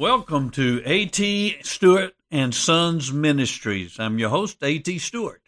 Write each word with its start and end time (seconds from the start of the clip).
Welcome 0.00 0.48
to 0.52 0.80
A.T. 0.86 1.58
Stewart 1.60 2.14
and 2.30 2.54
Sons 2.54 3.12
Ministries. 3.12 4.00
I'm 4.00 4.18
your 4.18 4.30
host, 4.30 4.56
A.T. 4.62 4.98
Stewart. 4.98 5.42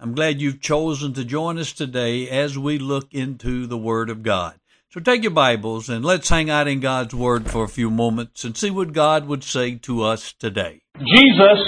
I'm 0.00 0.14
glad 0.14 0.40
you've 0.40 0.62
chosen 0.62 1.12
to 1.12 1.26
join 1.26 1.58
us 1.58 1.74
today 1.74 2.26
as 2.30 2.56
we 2.56 2.78
look 2.78 3.12
into 3.12 3.66
the 3.66 3.76
Word 3.76 4.08
of 4.08 4.22
God. 4.22 4.54
So 4.88 5.00
take 5.00 5.22
your 5.22 5.32
Bibles 5.32 5.90
and 5.90 6.06
let's 6.06 6.30
hang 6.30 6.48
out 6.48 6.68
in 6.68 6.80
God's 6.80 7.14
Word 7.14 7.50
for 7.50 7.64
a 7.64 7.68
few 7.68 7.90
moments 7.90 8.44
and 8.44 8.56
see 8.56 8.70
what 8.70 8.94
God 8.94 9.26
would 9.26 9.44
say 9.44 9.74
to 9.84 10.04
us 10.04 10.32
today. 10.32 10.80
Jesus, 10.96 11.60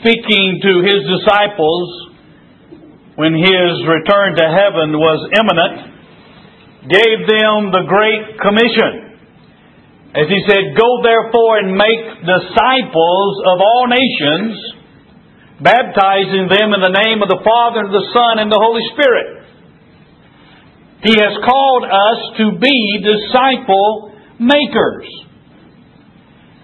speaking 0.00 0.58
to 0.60 0.82
his 0.82 1.20
disciples 1.20 2.10
when 3.14 3.34
his 3.34 3.86
return 3.86 4.34
to 4.34 4.42
heaven 4.42 4.90
was 4.98 5.30
imminent, 5.38 6.90
gave 6.90 7.28
them 7.28 7.70
the 7.70 7.84
Great 7.86 8.40
Commission. 8.40 9.07
As 10.16 10.24
he 10.24 10.40
said, 10.48 10.72
Go 10.72 11.04
therefore 11.04 11.60
and 11.60 11.76
make 11.76 12.24
disciples 12.24 13.32
of 13.44 13.60
all 13.60 13.84
nations, 13.92 14.56
baptizing 15.60 16.48
them 16.48 16.72
in 16.72 16.80
the 16.80 16.96
name 17.04 17.20
of 17.20 17.28
the 17.28 17.44
Father, 17.44 17.84
and 17.84 17.92
the 17.92 18.08
Son, 18.16 18.40
and 18.40 18.48
the 18.48 18.56
Holy 18.56 18.80
Spirit. 18.96 19.44
He 21.04 21.12
has 21.12 21.36
called 21.44 21.84
us 21.84 22.20
to 22.40 22.58
be 22.58 23.04
disciple 23.04 24.16
makers. 24.40 25.06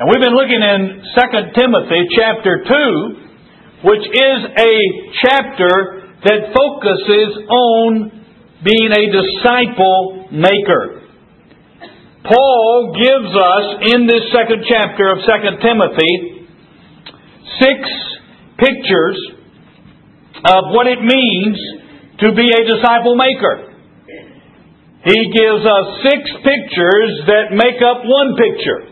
And 0.01 0.09
we've 0.11 0.25
been 0.25 0.35
looking 0.35 0.59
in 0.59 1.05
2 1.07 1.55
Timothy 1.55 2.03
chapter 2.17 2.65
2, 2.67 3.87
which 3.87 4.09
is 4.09 4.39
a 4.57 4.75
chapter 5.23 6.17
that 6.25 6.51
focuses 6.51 7.45
on 7.47 8.11
being 8.65 8.91
a 8.91 9.05
disciple 9.13 10.29
maker. 10.33 11.04
Paul 12.25 12.97
gives 12.97 13.33
us 13.37 13.67
in 13.93 14.09
this 14.09 14.33
second 14.33 14.65
chapter 14.65 15.13
of 15.13 15.21
2 15.29 15.61
Timothy 15.61 16.49
six 17.61 17.85
pictures 18.57 19.21
of 20.41 20.73
what 20.73 20.89
it 20.89 21.05
means 21.05 21.57
to 22.25 22.33
be 22.33 22.49
a 22.49 22.63
disciple 22.65 23.13
maker. 23.13 23.77
He 25.05 25.21
gives 25.37 25.69
us 25.69 25.87
six 26.01 26.25
pictures 26.41 27.13
that 27.29 27.53
make 27.53 27.85
up 27.85 28.09
one 28.09 28.41
picture. 28.41 28.89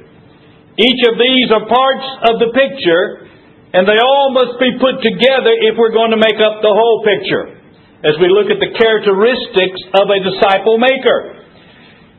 Each 0.76 1.00
of 1.08 1.16
these 1.16 1.48
are 1.56 1.64
parts 1.64 2.06
of 2.28 2.36
the 2.36 2.52
picture, 2.52 3.32
and 3.72 3.88
they 3.88 3.96
all 3.96 4.28
must 4.36 4.60
be 4.60 4.76
put 4.76 5.00
together 5.00 5.56
if 5.72 5.80
we're 5.80 5.96
going 5.96 6.12
to 6.12 6.20
make 6.20 6.36
up 6.36 6.60
the 6.60 6.68
whole 6.68 7.00
picture 7.00 7.56
as 8.04 8.12
we 8.20 8.28
look 8.28 8.52
at 8.52 8.60
the 8.60 8.76
characteristics 8.76 9.80
of 9.96 10.12
a 10.12 10.20
disciple 10.20 10.76
maker. 10.76 11.41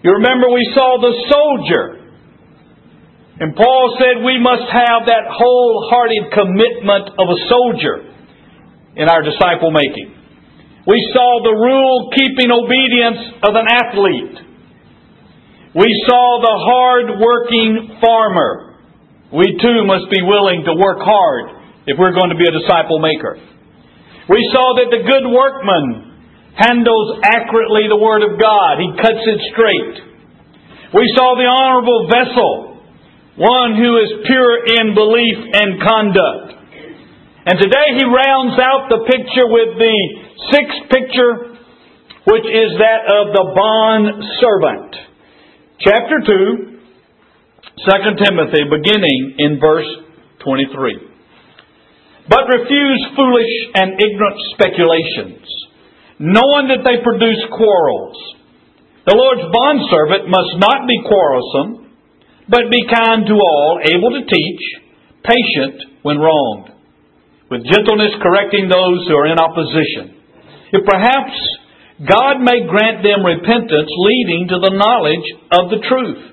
You 0.03 0.19
remember 0.19 0.51
we 0.51 0.67
saw 0.75 0.99
the 0.99 1.15
soldier. 1.31 2.03
And 3.39 3.55
Paul 3.55 3.97
said 3.97 4.21
we 4.21 4.37
must 4.37 4.67
have 4.67 5.07
that 5.07 5.25
wholehearted 5.31 6.29
commitment 6.35 7.15
of 7.17 7.27
a 7.31 7.39
soldier 7.47 7.95
in 8.99 9.09
our 9.09 9.23
disciple 9.23 9.71
making. 9.71 10.13
We 10.85 10.99
saw 11.15 11.39
the 11.41 11.55
rule 11.55 12.11
keeping 12.11 12.51
obedience 12.51 13.41
of 13.47 13.55
an 13.55 13.67
athlete. 13.71 14.37
We 15.73 15.89
saw 16.05 16.25
the 16.43 16.55
hard 16.61 17.07
working 17.23 17.97
farmer. 18.03 18.75
We 19.31 19.57
too 19.57 19.87
must 19.87 20.11
be 20.11 20.21
willing 20.21 20.67
to 20.67 20.75
work 20.75 20.99
hard 21.01 21.63
if 21.87 21.97
we're 21.97 22.13
going 22.13 22.29
to 22.29 22.37
be 22.37 22.45
a 22.45 22.53
disciple 22.53 22.99
maker. 22.99 23.39
We 24.29 24.43
saw 24.53 24.77
that 24.77 24.91
the 24.91 25.01
good 25.07 25.25
workman 25.25 26.12
handles 26.55 27.17
accurately 27.25 27.89
the 27.89 27.97
Word 27.97 28.21
of 28.21 28.37
God. 28.37 28.77
He 28.77 28.89
cuts 29.01 29.23
it 29.25 29.39
straight. 29.53 30.13
We 30.93 31.09
saw 31.17 31.33
the 31.33 31.49
honorable 31.49 32.05
vessel, 32.05 32.77
one 33.41 33.73
who 33.73 33.97
is 33.97 34.21
pure 34.29 34.61
in 34.77 34.93
belief 34.93 35.37
and 35.57 35.81
conduct. 35.81 36.49
And 37.49 37.57
today 37.57 37.97
he 37.97 38.05
rounds 38.05 38.61
out 38.61 38.87
the 38.93 39.01
picture 39.09 39.49
with 39.49 39.81
the 39.81 39.97
sixth 40.53 40.81
picture, 40.93 41.57
which 42.29 42.45
is 42.45 42.77
that 42.77 43.09
of 43.09 43.33
the 43.33 43.45
bond 43.57 44.05
servant. 44.37 44.93
Chapter 45.81 46.21
2, 46.21 46.79
2 47.81 48.23
Timothy, 48.23 48.63
beginning 48.69 49.35
in 49.39 49.59
verse 49.59 49.89
23. 50.45 51.09
But 52.29 52.47
refuse 52.47 53.01
foolish 53.17 53.53
and 53.75 53.99
ignorant 53.99 54.39
speculations 54.53 55.62
knowing 56.23 56.71
that 56.71 56.87
they 56.87 57.03
produce 57.03 57.43
quarrels. 57.51 58.15
The 59.03 59.19
Lord's 59.19 59.43
bondservant 59.51 60.31
must 60.31 60.55
not 60.55 60.87
be 60.87 61.03
quarrelsome, 61.03 61.91
but 62.47 62.71
be 62.71 62.87
kind 62.87 63.27
to 63.27 63.35
all, 63.35 63.83
able 63.83 64.15
to 64.15 64.23
teach, 64.23 64.63
patient 65.19 65.99
when 66.07 66.23
wronged, 66.23 66.71
with 67.51 67.67
gentleness 67.67 68.15
correcting 68.23 68.71
those 68.71 69.03
who 69.03 69.19
are 69.19 69.27
in 69.27 69.35
opposition. 69.35 70.15
If 70.71 70.87
perhaps 70.87 71.35
God 72.07 72.39
may 72.39 72.71
grant 72.71 73.03
them 73.03 73.27
repentance 73.27 73.91
leading 73.91 74.47
to 74.47 74.63
the 74.63 74.75
knowledge 74.79 75.27
of 75.51 75.75
the 75.75 75.83
truth, 75.83 76.23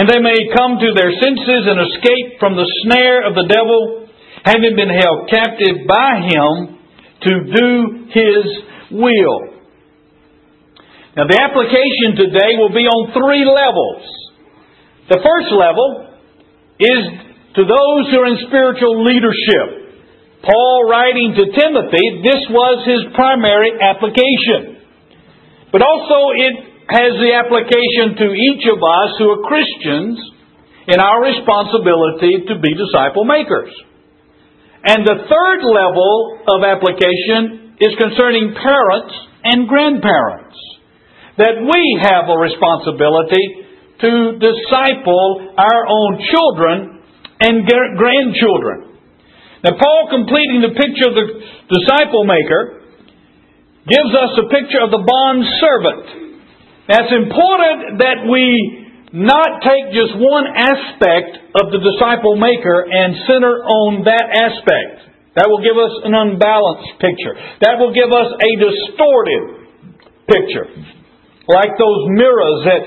and 0.00 0.08
they 0.08 0.24
may 0.24 0.56
come 0.56 0.80
to 0.80 0.96
their 0.96 1.12
senses 1.20 1.68
and 1.68 1.84
escape 1.84 2.40
from 2.40 2.56
the 2.56 2.68
snare 2.84 3.28
of 3.28 3.36
the 3.36 3.44
devil, 3.44 4.08
having 4.40 4.72
been 4.72 4.92
held 4.92 5.28
captive 5.28 5.84
by 5.84 6.24
him 6.32 6.80
to 7.28 7.32
do 7.44 7.68
his 8.08 8.44
will. 8.90 9.56
Now, 11.16 11.24
the 11.24 11.38
application 11.40 12.12
today 12.12 12.60
will 12.60 12.74
be 12.76 12.84
on 12.84 13.08
three 13.16 13.44
levels. 13.48 14.04
The 15.08 15.20
first 15.22 15.48
level 15.54 16.12
is 16.76 17.02
to 17.56 17.62
those 17.64 18.02
who 18.12 18.16
are 18.20 18.28
in 18.28 18.44
spiritual 18.52 19.00
leadership. 19.00 19.86
Paul 20.44 20.84
writing 20.92 21.32
to 21.40 21.44
Timothy, 21.56 22.20
this 22.20 22.42
was 22.52 22.84
his 22.84 23.16
primary 23.16 23.72
application. 23.80 24.76
But 25.72 25.80
also 25.80 26.36
it 26.36 26.54
has 26.92 27.16
the 27.18 27.32
application 27.32 28.14
to 28.20 28.26
each 28.30 28.64
of 28.68 28.78
us 28.78 29.10
who 29.18 29.26
are 29.32 29.42
Christians 29.48 30.20
in 30.86 31.00
our 31.00 31.18
responsibility 31.24 32.46
to 32.46 32.60
be 32.60 32.76
disciple 32.76 33.24
makers. 33.24 33.72
And 34.84 35.02
the 35.02 35.26
third 35.26 35.60
level 35.66 36.44
of 36.46 36.62
application 36.62 37.65
is 37.80 37.92
concerning 37.98 38.54
parents 38.56 39.14
and 39.44 39.68
grandparents. 39.68 40.56
That 41.36 41.60
we 41.60 41.82
have 42.00 42.32
a 42.32 42.38
responsibility 42.40 43.68
to 44.00 44.40
disciple 44.40 45.52
our 45.56 45.82
own 45.84 46.24
children 46.32 47.04
and 47.40 47.68
grandchildren. 47.68 48.96
Now, 49.64 49.76
Paul, 49.76 50.08
completing 50.08 50.64
the 50.64 50.72
picture 50.72 51.08
of 51.08 51.16
the 51.16 51.26
disciple 51.68 52.24
maker, 52.24 52.80
gives 53.84 54.12
us 54.16 54.32
a 54.40 54.46
picture 54.48 54.80
of 54.80 54.90
the 54.90 55.04
bond 55.04 55.44
servant. 55.60 56.06
It's 56.88 57.12
important 57.12 57.98
that 58.00 58.24
we 58.30 58.86
not 59.12 59.62
take 59.64 59.92
just 59.96 60.14
one 60.18 60.46
aspect 60.54 61.56
of 61.56 61.72
the 61.72 61.80
disciple 61.80 62.36
maker 62.36 62.84
and 62.84 63.16
center 63.26 63.64
on 63.64 64.04
that 64.04 64.26
aspect. 64.28 65.15
That 65.36 65.52
will 65.52 65.60
give 65.60 65.76
us 65.76 65.92
an 66.08 66.16
unbalanced 66.16 66.96
picture. 66.96 67.36
That 67.60 67.76
will 67.76 67.92
give 67.92 68.08
us 68.08 68.28
a 68.40 68.50
distorted 68.56 69.68
picture. 70.24 70.66
Like 71.44 71.76
those 71.76 72.00
mirrors 72.16 72.58
that 72.64 72.82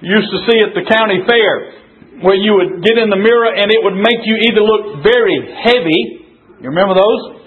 you 0.00 0.16
used 0.16 0.32
to 0.32 0.40
see 0.48 0.58
at 0.64 0.72
the 0.72 0.88
county 0.88 1.20
fair, 1.28 2.24
where 2.24 2.38
you 2.38 2.56
would 2.56 2.80
get 2.80 2.96
in 2.96 3.12
the 3.12 3.20
mirror 3.20 3.52
and 3.52 3.68
it 3.68 3.84
would 3.84 4.00
make 4.00 4.24
you 4.24 4.40
either 4.40 4.64
look 4.64 5.04
very 5.04 5.36
heavy, 5.52 6.24
you 6.64 6.72
remember 6.72 6.96
those? 6.96 7.44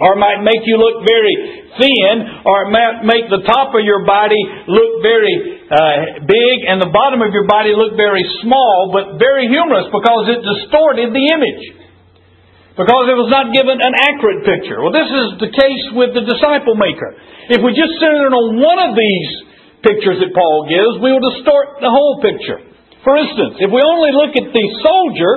Or 0.00 0.16
it 0.16 0.20
might 0.24 0.40
make 0.40 0.64
you 0.64 0.80
look 0.80 1.04
very 1.04 1.36
thin, 1.76 2.14
or 2.48 2.66
it 2.66 2.70
might 2.72 3.04
make 3.04 3.28
the 3.28 3.44
top 3.44 3.76
of 3.76 3.84
your 3.84 4.08
body 4.08 4.40
look 4.72 5.04
very 5.04 5.68
uh, 5.68 6.24
big 6.24 6.56
and 6.64 6.80
the 6.80 6.88
bottom 6.88 7.20
of 7.20 7.30
your 7.36 7.44
body 7.44 7.76
look 7.76 7.92
very 7.92 8.24
small, 8.40 8.88
but 8.88 9.20
very 9.20 9.52
humorous 9.52 9.92
because 9.92 10.32
it 10.32 10.40
distorted 10.40 11.12
the 11.12 11.24
image 11.28 11.82
because 12.72 13.04
it 13.12 13.18
was 13.20 13.28
not 13.28 13.52
given 13.52 13.76
an 13.76 13.94
accurate 13.94 14.48
picture. 14.48 14.80
Well, 14.80 14.94
this 14.94 15.08
is 15.08 15.26
the 15.44 15.52
case 15.52 15.84
with 15.92 16.16
the 16.16 16.24
disciple 16.24 16.72
maker. 16.72 17.12
If 17.52 17.60
we 17.60 17.76
just 17.76 18.00
center 18.00 18.32
on 18.32 18.56
one 18.56 18.80
of 18.80 18.96
these 18.96 19.28
pictures 19.84 20.22
that 20.24 20.32
Paul 20.32 20.70
gives, 20.70 21.02
we 21.04 21.12
will 21.12 21.24
distort 21.36 21.84
the 21.84 21.92
whole 21.92 22.24
picture. 22.24 22.64
For 23.04 23.18
instance, 23.18 23.60
if 23.60 23.68
we 23.68 23.82
only 23.82 24.14
look 24.14 24.32
at 24.38 24.48
the 24.54 24.66
soldier 24.80 25.32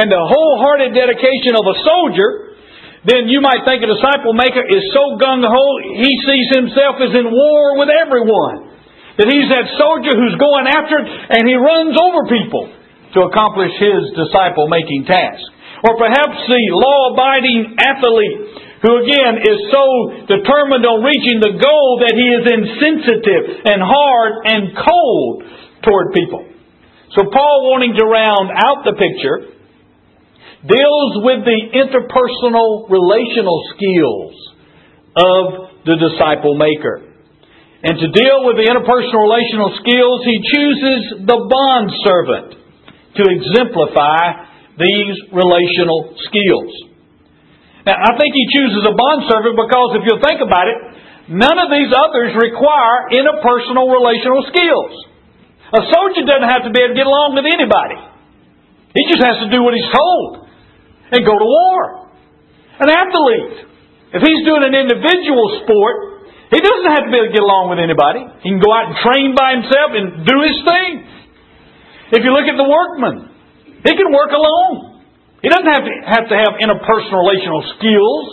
and 0.00 0.08
the 0.08 0.18
wholehearted 0.18 0.96
dedication 0.96 1.54
of 1.54 1.64
a 1.68 1.76
soldier, 1.84 2.56
then 3.04 3.28
you 3.28 3.44
might 3.44 3.62
think 3.68 3.84
a 3.84 3.90
disciple 3.90 4.32
maker 4.32 4.64
is 4.64 4.82
so 4.96 5.20
gung 5.20 5.44
ho, 5.44 5.64
he 5.92 6.10
sees 6.24 6.48
himself 6.56 6.98
as 7.04 7.12
in 7.12 7.28
war 7.28 7.78
with 7.78 7.92
everyone. 7.92 8.72
That 9.20 9.28
he's 9.28 9.44
that 9.52 9.68
soldier 9.76 10.16
who's 10.16 10.40
going 10.40 10.64
after 10.72 11.04
it 11.04 11.06
and 11.06 11.44
he 11.44 11.52
runs 11.52 11.92
over 12.00 12.32
people 12.32 12.72
to 13.12 13.28
accomplish 13.28 13.76
his 13.76 14.08
disciple 14.16 14.72
making 14.72 15.04
task. 15.04 15.51
Or 15.82 15.98
perhaps 15.98 16.38
the 16.46 16.62
law 16.78 17.10
abiding 17.10 17.74
athlete 17.74 18.62
who 18.82 18.92
again 19.02 19.34
is 19.42 19.58
so 19.70 19.84
determined 20.26 20.82
on 20.86 21.06
reaching 21.06 21.38
the 21.38 21.54
goal 21.54 22.02
that 22.02 22.14
he 22.18 22.26
is 22.34 22.44
insensitive 22.46 23.44
and 23.66 23.78
hard 23.78 24.32
and 24.46 24.62
cold 24.74 25.46
toward 25.86 26.14
people. 26.14 26.46
So 27.14 27.26
Paul, 27.30 27.70
wanting 27.70 27.94
to 27.94 28.04
round 28.06 28.50
out 28.54 28.82
the 28.82 28.98
picture, 28.98 29.54
deals 30.66 31.12
with 31.22 31.46
the 31.46 31.60
interpersonal 31.74 32.90
relational 32.90 33.58
skills 33.74 34.34
of 35.14 35.42
the 35.86 35.98
disciple 35.98 36.54
maker. 36.58 37.12
And 37.82 37.98
to 37.98 38.08
deal 38.14 38.46
with 38.46 38.58
the 38.58 38.66
interpersonal 38.70 39.26
relational 39.26 39.74
skills, 39.82 40.18
he 40.22 40.38
chooses 40.38 41.26
the 41.26 41.38
bond 41.50 41.86
servant 42.06 42.48
to 43.18 43.22
exemplify 43.26 44.51
these 44.78 45.16
relational 45.32 46.16
skills. 46.28 46.72
Now, 47.84 47.98
I 47.98 48.14
think 48.14 48.30
he 48.32 48.44
chooses 48.54 48.86
a 48.86 48.94
bond 48.94 49.26
servant 49.26 49.58
because 49.58 49.98
if 49.98 50.02
you'll 50.06 50.22
think 50.22 50.38
about 50.38 50.70
it, 50.70 50.78
none 51.34 51.58
of 51.58 51.68
these 51.68 51.90
others 51.90 52.30
require 52.38 53.10
interpersonal 53.10 53.90
relational 53.90 54.46
skills. 54.48 54.92
A 55.72 55.82
soldier 55.88 56.22
doesn't 56.22 56.50
have 56.52 56.68
to 56.68 56.70
be 56.70 56.78
able 56.84 56.94
to 56.94 57.00
get 57.00 57.08
along 57.08 57.34
with 57.34 57.48
anybody. 57.48 57.98
He 58.92 59.02
just 59.08 59.24
has 59.24 59.40
to 59.40 59.48
do 59.48 59.64
what 59.64 59.72
he's 59.72 59.88
told 59.88 60.46
and 61.10 61.20
go 61.24 61.32
to 61.32 61.48
war. 61.48 62.12
An 62.80 62.88
athlete, 62.92 63.72
if 64.12 64.20
he's 64.20 64.44
doing 64.44 64.62
an 64.62 64.76
individual 64.76 65.64
sport, 65.64 66.28
he 66.52 66.60
doesn't 66.60 66.90
have 66.92 67.08
to 67.08 67.10
be 67.10 67.16
able 67.16 67.32
to 67.32 67.36
get 67.36 67.40
along 67.40 67.72
with 67.72 67.80
anybody. 67.80 68.20
He 68.44 68.52
can 68.52 68.60
go 68.60 68.68
out 68.68 68.92
and 68.92 68.96
train 69.00 69.32
by 69.32 69.56
himself 69.56 69.88
and 69.96 70.04
do 70.28 70.36
his 70.44 70.58
thing. 70.60 70.92
If 72.12 72.20
you 72.20 72.30
look 72.36 72.44
at 72.44 72.60
the 72.60 72.68
workman, 72.68 73.31
he 73.82 73.92
can 73.98 74.10
work 74.14 74.30
alone. 74.30 75.02
He 75.42 75.50
doesn't 75.50 75.66
have 75.66 75.82
to 75.82 75.94
have, 76.06 76.24
to 76.30 76.36
have 76.38 76.52
interpersonal 76.62 77.18
relational 77.26 77.62
skills 77.78 78.24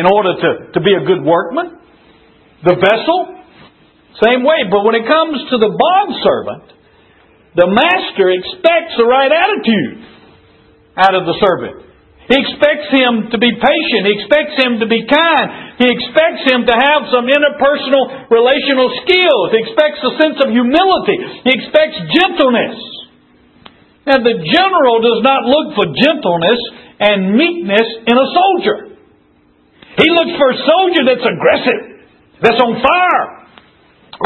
in 0.00 0.08
order 0.08 0.32
to, 0.32 0.50
to 0.72 0.80
be 0.80 0.96
a 0.96 1.04
good 1.04 1.20
workman. 1.20 1.76
The 2.64 2.80
vessel, 2.80 3.36
same 4.24 4.40
way. 4.40 4.64
But 4.72 4.80
when 4.82 4.96
it 4.96 5.04
comes 5.04 5.44
to 5.52 5.56
the 5.60 5.70
bond 5.76 6.10
servant, 6.24 6.66
the 7.52 7.68
master 7.68 8.32
expects 8.32 8.96
the 8.96 9.04
right 9.04 9.28
attitude 9.28 10.02
out 10.96 11.14
of 11.14 11.28
the 11.28 11.36
servant. 11.36 11.84
He 12.24 12.40
expects 12.40 12.88
him 12.88 13.28
to 13.28 13.36
be 13.36 13.52
patient. 13.52 14.08
He 14.08 14.14
expects 14.24 14.56
him 14.56 14.80
to 14.80 14.88
be 14.88 15.04
kind. 15.04 15.76
He 15.76 15.84
expects 15.84 16.48
him 16.48 16.64
to 16.64 16.72
have 16.72 17.12
some 17.12 17.28
interpersonal 17.28 18.32
relational 18.32 18.88
skills. 19.04 19.52
He 19.52 19.60
expects 19.68 20.00
a 20.00 20.12
sense 20.16 20.40
of 20.40 20.48
humility. 20.48 21.20
He 21.44 21.52
expects 21.52 22.00
gentleness. 22.16 22.80
Now, 24.04 24.20
the 24.20 24.36
general 24.44 24.96
does 25.00 25.20
not 25.24 25.48
look 25.48 25.72
for 25.80 25.86
gentleness 25.88 26.60
and 27.00 27.36
meekness 27.36 27.88
in 28.04 28.16
a 28.16 28.28
soldier. 28.36 28.78
He 29.96 30.08
looks 30.12 30.34
for 30.36 30.48
a 30.52 30.58
soldier 30.60 31.02
that's 31.08 31.24
aggressive, 31.24 31.80
that's 32.42 32.60
on 32.60 32.82
fire. 32.84 33.26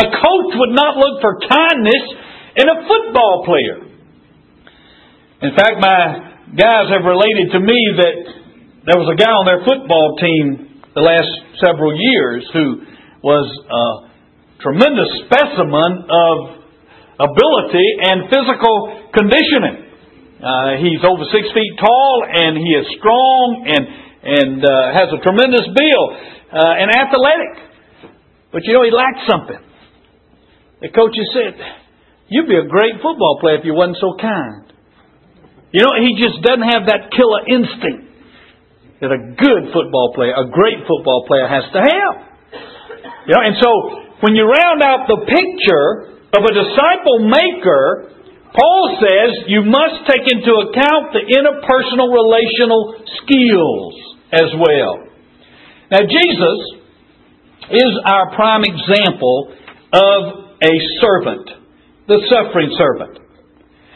A 0.03 0.07
coach 0.11 0.51
would 0.59 0.75
not 0.75 0.99
look 0.99 1.23
for 1.23 1.39
kindness 1.47 2.05
in 2.57 2.67
a 2.67 2.77
football 2.91 3.47
player. 3.47 3.89
In 5.43 5.55
fact, 5.55 5.79
my 5.79 6.55
guys 6.59 6.91
have 6.91 7.07
related 7.07 7.55
to 7.55 7.61
me 7.61 7.79
that 8.03 8.17
there 8.91 8.99
was 8.99 9.15
a 9.15 9.19
guy 9.21 9.31
on 9.31 9.47
their 9.47 9.63
football 9.63 10.17
team 10.19 10.83
the 10.95 11.05
last 11.05 11.31
several 11.63 11.95
years 11.95 12.43
who 12.53 12.83
was 13.23 13.47
a 13.47 13.87
tremendous 14.63 15.07
specimen 15.27 16.09
of 16.11 16.58
ability 17.19 17.89
and 17.99 18.31
physical 18.31 19.11
conditioning. 19.11 19.91
Uh, 20.39 20.79
he's 20.79 21.03
over 21.03 21.27
six 21.35 21.51
feet 21.51 21.75
tall 21.83 22.23
and 22.23 22.55
he 22.55 22.71
is 22.79 22.87
strong 22.99 23.67
and 23.67 23.85
and 24.19 24.59
uh, 24.63 24.71
has 24.95 25.11
a 25.15 25.19
tremendous 25.23 25.67
build 25.67 26.09
uh, 26.55 26.81
and 26.83 26.91
athletic. 26.95 27.53
But 28.55 28.63
you 28.65 28.73
know 28.75 28.83
he 28.87 28.95
lacked 28.95 29.27
something. 29.27 29.63
The 30.81 30.91
coaches 30.95 31.27
said, 31.35 31.59
"You'd 32.31 32.47
be 32.47 32.59
a 32.59 32.67
great 32.71 33.03
football 33.03 33.39
player 33.43 33.59
if 33.59 33.65
you 33.67 33.75
wasn't 33.75 33.99
so 33.99 34.15
kind." 34.15 34.69
You 35.71 35.85
know, 35.85 35.93
he 36.01 36.17
just 36.17 36.41
doesn't 36.41 36.65
have 36.65 36.89
that 36.89 37.13
killer 37.13 37.45
instinct 37.45 38.09
that 39.01 39.13
a 39.13 39.21
good 39.37 39.71
football 39.71 40.13
player, 40.15 40.35
a 40.35 40.49
great 40.49 40.81
football 40.89 41.27
player 41.29 41.47
has 41.47 41.67
to 41.77 41.81
have. 41.83 42.15
You 43.29 43.33
know, 43.37 43.43
and 43.45 43.55
so 43.61 43.71
when 44.25 44.35
you 44.35 44.49
round 44.49 44.83
out 44.83 45.07
the 45.07 45.21
picture 45.29 46.18
of 46.37 46.43
a 46.45 46.53
disciple 46.53 47.25
maker, 47.25 48.13
Paul 48.53 48.99
says 49.01 49.49
you 49.49 49.65
must 49.65 50.09
take 50.09 50.25
into 50.29 50.53
account 50.69 51.13
the 51.17 51.25
interpersonal 51.25 52.09
relational 52.13 53.01
skills 53.23 53.95
as 54.33 54.51
well. 54.57 55.09
Now, 55.89 56.05
Jesus 56.05 56.59
is 57.71 57.93
our 58.05 58.35
prime 58.37 58.65
example 58.65 59.53
of 59.93 60.21
a 60.61 60.75
servant, 61.01 61.49
the 62.09 62.21
suffering 62.29 62.73
servant. 62.77 63.29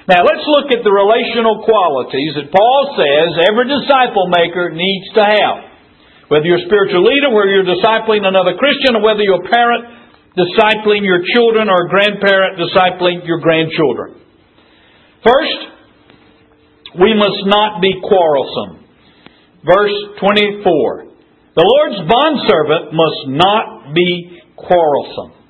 Now 0.09 0.27
let's 0.27 0.43
look 0.51 0.75
at 0.75 0.83
the 0.83 0.91
relational 0.91 1.63
qualities 1.63 2.35
that 2.35 2.51
Paul 2.51 2.81
says 2.99 3.29
every 3.47 3.71
disciple 3.71 4.27
maker 4.35 4.75
needs 4.75 5.09
to 5.15 5.23
have. 5.23 5.57
Whether 6.27 6.51
you're 6.51 6.65
a 6.65 6.67
spiritual 6.67 7.07
leader, 7.07 7.31
whether 7.31 7.55
you're 7.55 7.71
discipling 7.71 8.27
another 8.27 8.59
Christian, 8.59 8.99
or 8.99 9.03
whether 9.05 9.23
you're 9.23 9.45
a 9.45 9.51
parent 9.53 10.02
discipling 10.37 11.05
your 11.05 11.21
children 11.35 11.69
or 11.69 11.87
a 11.87 11.89
grandparent 11.89 12.59
discipling 12.59 13.27
your 13.27 13.41
grandchildren. 13.41 14.17
First, 15.25 15.61
we 17.01 17.15
must 17.15 17.47
not 17.47 17.81
be 17.81 17.93
quarrelsome. 18.03 18.85
Verse 19.65 19.97
24. 20.19 21.13
The 21.55 21.65
Lord's 21.65 22.01
bondservant 22.09 22.93
must 22.97 23.23
not 23.29 23.95
be 23.95 24.41
quarrelsome. 24.57 25.43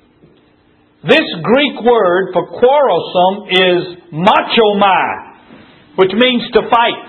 This 1.03 1.27
Greek 1.43 1.81
word 1.83 2.31
for 2.31 2.47
quarrelsome 2.47 3.49
is 3.51 3.81
machomai, 4.13 5.95
which 5.95 6.11
means 6.13 6.43
to 6.53 6.61
fight, 6.69 7.07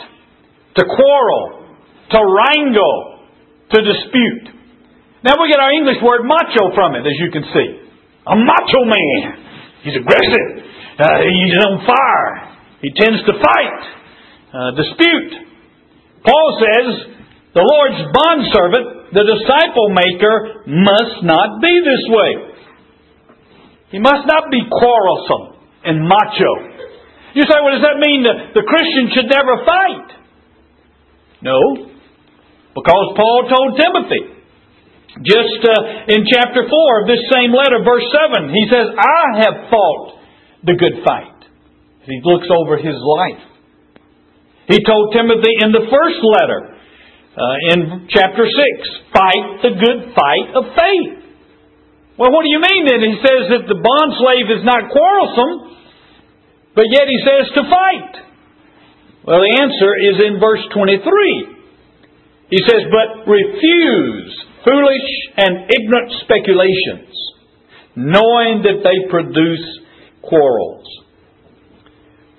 to 0.76 0.84
quarrel, 0.84 1.66
to 2.10 2.18
wrangle, 2.18 3.20
to 3.70 3.82
dispute. 3.82 4.53
Now 5.24 5.40
we 5.40 5.48
get 5.48 5.56
our 5.56 5.72
English 5.72 6.04
word 6.04 6.28
macho 6.28 6.68
from 6.76 7.00
it, 7.00 7.08
as 7.08 7.16
you 7.16 7.32
can 7.32 7.48
see. 7.48 7.68
A 8.28 8.36
macho 8.36 8.84
man. 8.84 9.20
He's 9.80 9.96
aggressive. 9.96 10.48
Uh, 11.00 11.24
he's 11.24 11.56
on 11.64 11.80
fire. 11.88 12.60
He 12.84 12.92
tends 12.92 13.24
to 13.24 13.32
fight, 13.40 13.80
uh, 14.52 14.70
dispute. 14.76 15.32
Paul 16.28 16.48
says, 16.60 16.88
the 17.56 17.64
Lord's 17.64 18.04
bondservant, 18.12 19.16
the 19.16 19.24
disciple 19.24 19.88
maker, 19.96 20.68
must 20.68 21.24
not 21.24 21.56
be 21.64 21.72
this 21.72 22.04
way. 22.12 22.32
He 23.96 23.98
must 24.00 24.28
not 24.28 24.52
be 24.52 24.60
quarrelsome 24.68 25.56
and 25.88 26.04
macho. 26.04 26.52
You 27.32 27.48
say, 27.48 27.56
well, 27.64 27.72
does 27.72 27.86
that 27.88 27.96
mean 27.96 28.28
that 28.28 28.52
the 28.52 28.64
Christian 28.68 29.08
should 29.16 29.32
never 29.32 29.64
fight? 29.64 30.20
No, 31.40 31.88
because 32.76 33.06
Paul 33.16 33.48
told 33.48 33.80
Timothy, 33.80 34.33
just 35.22 35.62
uh, 35.62 36.10
in 36.10 36.26
chapter 36.26 36.66
4 36.66 37.02
of 37.02 37.06
this 37.06 37.22
same 37.30 37.54
letter, 37.54 37.86
verse 37.86 38.02
7, 38.10 38.50
he 38.50 38.66
says, 38.66 38.90
I 38.98 39.46
have 39.46 39.70
fought 39.70 40.18
the 40.66 40.74
good 40.74 41.06
fight. 41.06 41.38
He 42.02 42.18
looks 42.26 42.50
over 42.50 42.76
his 42.82 42.98
life. 42.98 43.42
He 44.66 44.82
told 44.82 45.14
Timothy 45.14 45.54
in 45.62 45.70
the 45.70 45.86
first 45.86 46.18
letter, 46.18 46.74
uh, 47.34 47.56
in 47.70 48.10
chapter 48.10 48.42
6, 48.42 48.54
fight 49.14 49.62
the 49.62 49.74
good 49.78 50.00
fight 50.18 50.48
of 50.58 50.64
faith. 50.74 51.24
Well, 52.18 52.34
what 52.34 52.42
do 52.42 52.50
you 52.50 52.62
mean 52.62 52.82
then? 52.86 53.02
He 53.06 53.18
says 53.22 53.42
that 53.54 53.64
the 53.70 53.78
bond 53.78 54.10
slave 54.18 54.50
is 54.50 54.62
not 54.66 54.90
quarrelsome, 54.90 55.78
but 56.74 56.90
yet 56.90 57.06
he 57.06 57.18
says 57.22 57.54
to 57.54 57.62
fight. 57.70 58.12
Well, 59.26 59.42
the 59.42 59.54
answer 59.62 59.90
is 59.94 60.16
in 60.26 60.42
verse 60.42 60.62
23. 60.74 61.00
He 62.50 62.60
says, 62.66 62.82
But 62.90 63.30
refuse 63.30 64.43
foolish 64.64 65.08
and 65.36 65.70
ignorant 65.70 66.10
speculations, 66.24 67.12
knowing 67.96 68.64
that 68.64 68.82
they 68.82 69.08
produce 69.08 69.64
quarrels. 70.22 70.88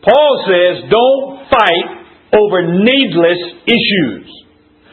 Paul 0.01 0.33
says, 0.45 0.89
Don't 0.89 1.49
fight 1.49 2.05
over 2.33 2.61
needless 2.65 3.41
issues. 3.65 4.27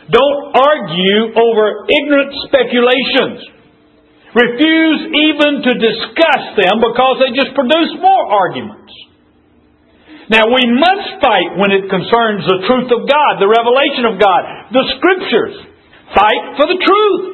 Don't 0.08 0.40
argue 0.56 1.32
over 1.36 1.88
ignorant 1.88 2.32
speculations. 2.48 3.48
Refuse 4.32 5.00
even 5.12 5.60
to 5.60 5.72
discuss 5.76 6.56
them 6.56 6.80
because 6.80 7.20
they 7.20 7.36
just 7.36 7.52
produce 7.52 7.92
more 8.00 8.24
arguments. 8.32 8.92
Now 10.32 10.48
we 10.48 10.64
must 10.72 11.20
fight 11.20 11.60
when 11.60 11.68
it 11.76 11.92
concerns 11.92 12.40
the 12.48 12.64
truth 12.64 12.88
of 12.88 13.04
God, 13.04 13.36
the 13.36 13.52
revelation 13.52 14.08
of 14.08 14.16
God, 14.16 14.72
the 14.72 14.84
scriptures. 14.96 15.71
Fight 16.14 16.42
for 16.60 16.66
the 16.68 16.80
truth. 16.80 17.24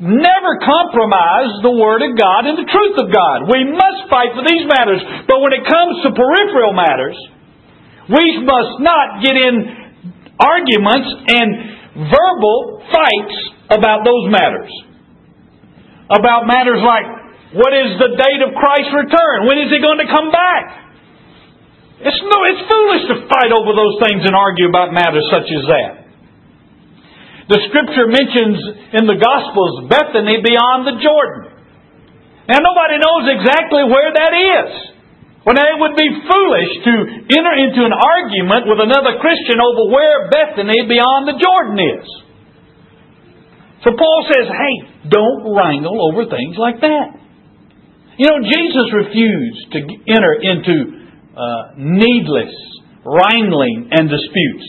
Never 0.00 0.52
compromise 0.60 1.54
the 1.62 1.72
Word 1.72 2.02
of 2.02 2.18
God 2.18 2.50
and 2.50 2.58
the 2.58 2.68
truth 2.68 2.96
of 2.98 3.08
God. 3.08 3.46
We 3.48 3.68
must 3.68 4.10
fight 4.10 4.34
for 4.34 4.44
these 4.44 4.66
matters. 4.66 5.00
But 5.28 5.40
when 5.40 5.54
it 5.54 5.64
comes 5.64 6.02
to 6.04 6.08
peripheral 6.12 6.74
matters, 6.74 7.16
we 8.10 8.42
must 8.44 8.82
not 8.82 9.22
get 9.22 9.36
in 9.38 9.54
arguments 10.36 11.08
and 11.30 11.48
verbal 12.10 12.82
fights 12.90 13.36
about 13.70 14.04
those 14.04 14.28
matters 14.34 14.72
about 16.10 16.44
matters 16.44 16.84
like 16.84 17.06
what 17.54 17.70
is 17.70 17.96
the 18.02 18.18
date 18.18 18.42
of 18.42 18.50
Christ's 18.58 18.92
return? 18.92 19.46
When 19.46 19.62
is 19.62 19.70
he 19.70 19.78
going 19.78 20.02
to 20.02 20.10
come 20.10 20.34
back? 20.34 20.64
It's 22.02 22.20
no, 22.26 22.38
it's 22.50 22.64
foolish 22.66 23.04
to 23.14 23.16
fight 23.30 23.54
over 23.54 23.70
those 23.72 23.96
things 24.02 24.26
and 24.26 24.34
argue 24.34 24.68
about 24.68 24.90
matters 24.92 25.24
such 25.30 25.46
as 25.46 25.62
that. 25.70 26.03
The 27.44 27.60
scripture 27.68 28.08
mentions 28.08 28.56
in 28.96 29.04
the 29.04 29.20
Gospels 29.20 29.88
Bethany 29.92 30.40
beyond 30.40 30.88
the 30.88 30.96
Jordan. 30.96 31.52
Now 32.48 32.60
nobody 32.60 32.96
knows 33.00 33.24
exactly 33.36 33.84
where 33.84 34.12
that 34.12 34.32
is. 34.32 34.68
Well, 35.44 35.52
now 35.52 35.68
it 35.68 35.76
would 35.76 35.92
be 35.92 36.08
foolish 36.24 36.72
to 36.88 36.94
enter 37.36 37.54
into 37.60 37.84
an 37.84 37.92
argument 37.92 38.64
with 38.64 38.80
another 38.80 39.20
Christian 39.20 39.60
over 39.60 39.92
where 39.92 40.32
Bethany 40.32 40.88
beyond 40.88 41.28
the 41.28 41.36
Jordan 41.36 41.76
is. 41.76 42.06
So 43.84 43.92
Paul 43.92 44.20
says, 44.32 44.48
hey, 44.48 44.74
don't 45.12 45.52
wrangle 45.52 46.00
over 46.00 46.24
things 46.24 46.56
like 46.56 46.80
that. 46.80 47.20
You 48.16 48.24
know, 48.24 48.40
Jesus 48.40 48.88
refused 48.96 49.68
to 49.76 49.78
enter 50.08 50.34
into 50.40 50.76
uh, 51.36 51.76
needless 51.76 52.54
wrangling 53.04 53.92
and 53.92 54.08
disputes. 54.08 54.66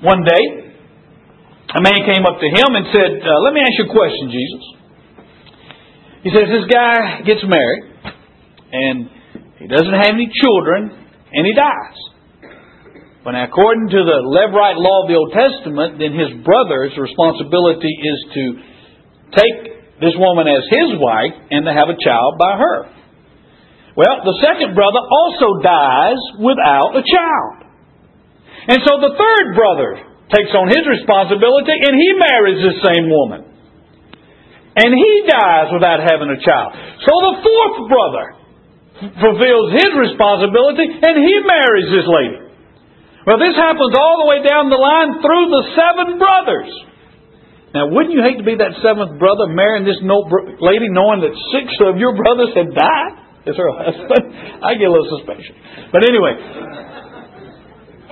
One 0.00 0.24
day, 0.24 0.65
a 1.74 1.82
man 1.82 2.06
came 2.06 2.22
up 2.22 2.38
to 2.38 2.48
him 2.48 2.70
and 2.78 2.86
said, 2.94 3.10
uh, 3.26 3.42
Let 3.42 3.50
me 3.50 3.60
ask 3.60 3.74
you 3.74 3.90
a 3.90 3.94
question, 3.94 4.30
Jesus. 4.30 4.64
He 6.22 6.30
says, 6.30 6.46
This 6.46 6.66
guy 6.70 7.26
gets 7.26 7.42
married, 7.42 7.84
and 8.70 9.10
he 9.58 9.66
doesn't 9.66 9.98
have 9.98 10.14
any 10.14 10.30
children, 10.30 10.94
and 11.34 11.42
he 11.42 11.54
dies. 11.54 11.98
But 13.26 13.34
now, 13.34 13.50
according 13.50 13.90
to 13.90 14.00
the 14.06 14.22
Levirate 14.22 14.78
law 14.78 15.02
of 15.02 15.10
the 15.10 15.18
Old 15.18 15.34
Testament, 15.34 15.98
then 15.98 16.14
his 16.14 16.38
brother's 16.46 16.94
responsibility 16.94 17.90
is 17.90 18.18
to 18.38 18.44
take 19.34 19.98
this 19.98 20.14
woman 20.14 20.46
as 20.46 20.62
his 20.70 20.94
wife 20.94 21.34
and 21.50 21.66
to 21.66 21.74
have 21.74 21.90
a 21.90 21.98
child 21.98 22.38
by 22.38 22.54
her. 22.54 22.78
Well, 23.98 24.22
the 24.22 24.38
second 24.38 24.78
brother 24.78 25.02
also 25.02 25.58
dies 25.58 26.20
without 26.38 26.94
a 26.94 27.02
child. 27.02 27.66
And 28.70 28.78
so 28.86 29.02
the 29.02 29.18
third 29.18 29.46
brother 29.58 30.05
takes 30.32 30.50
on 30.54 30.66
his 30.66 30.82
responsibility 30.82 31.74
and 31.74 31.94
he 31.94 32.10
marries 32.18 32.58
this 32.58 32.78
same 32.82 33.06
woman. 33.06 33.46
And 34.76 34.92
he 34.92 35.12
dies 35.24 35.72
without 35.72 36.04
having 36.04 36.28
a 36.28 36.40
child. 36.42 36.70
So 37.00 37.12
the 37.14 37.34
fourth 37.40 37.76
brother 37.88 38.26
fulfills 39.22 39.72
his 39.72 39.92
responsibility 39.96 40.84
and 40.88 41.14
he 41.20 41.34
marries 41.44 41.88
this 41.88 42.08
lady. 42.08 42.40
Well, 43.24 43.42
this 43.42 43.56
happens 43.58 43.94
all 43.96 44.22
the 44.22 44.28
way 44.30 44.38
down 44.44 44.70
the 44.70 44.78
line 44.78 45.18
through 45.18 45.46
the 45.50 45.62
seven 45.74 46.08
brothers. 46.20 46.70
Now, 47.74 47.90
wouldn't 47.90 48.14
you 48.14 48.22
hate 48.22 48.38
to 48.38 48.46
be 48.46 48.54
that 48.56 48.78
seventh 48.80 49.18
brother 49.18 49.50
marrying 49.50 49.84
this 49.84 49.98
lady 50.62 50.88
knowing 50.88 51.26
that 51.26 51.34
six 51.52 51.74
of 51.82 51.98
your 51.98 52.14
brothers 52.14 52.54
had 52.54 52.70
died 52.72 53.14
as 53.50 53.58
her 53.58 53.70
husband? 53.74 54.24
I 54.66 54.78
get 54.78 54.86
a 54.88 54.94
little 54.94 55.10
suspicious. 55.18 55.56
But 55.90 56.06
anyway, 56.06 56.38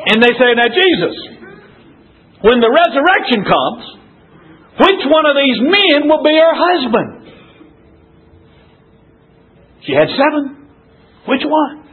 and 0.04 0.18
they 0.20 0.34
say, 0.36 0.52
now 0.52 0.68
Jesus, 0.68 1.14
when 2.44 2.60
the 2.60 2.68
resurrection 2.68 3.40
comes, 3.48 3.84
which 4.76 5.02
one 5.08 5.24
of 5.24 5.32
these 5.32 5.64
men 5.64 6.04
will 6.04 6.20
be 6.20 6.36
her 6.36 6.52
husband? 6.52 7.10
She 9.88 9.96
had 9.96 10.12
seven. 10.12 10.68
Which 11.24 11.40
one? 11.40 11.88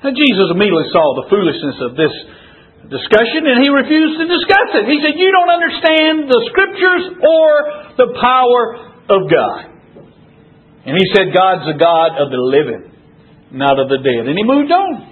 And 0.00 0.16
Jesus 0.16 0.48
immediately 0.48 0.88
saw 0.88 1.04
the 1.20 1.28
foolishness 1.28 1.76
of 1.84 2.00
this 2.00 2.14
discussion 2.88 3.44
and 3.44 3.60
he 3.60 3.68
refused 3.68 4.24
to 4.24 4.26
discuss 4.26 4.68
it. 4.80 4.88
He 4.88 5.04
said, 5.04 5.12
You 5.20 5.28
don't 5.28 5.52
understand 5.52 6.32
the 6.32 6.40
scriptures 6.48 7.04
or 7.20 7.48
the 8.00 8.08
power 8.16 8.62
of 9.04 9.28
God. 9.28 9.60
And 10.88 10.96
he 10.96 11.06
said, 11.12 11.36
God's 11.36 11.68
a 11.68 11.76
God 11.76 12.16
of 12.16 12.32
the 12.32 12.40
living, 12.40 12.88
not 13.52 13.76
of 13.76 13.92
the 13.92 14.00
dead. 14.00 14.32
And 14.32 14.36
he 14.40 14.44
moved 14.48 14.72
on. 14.72 15.09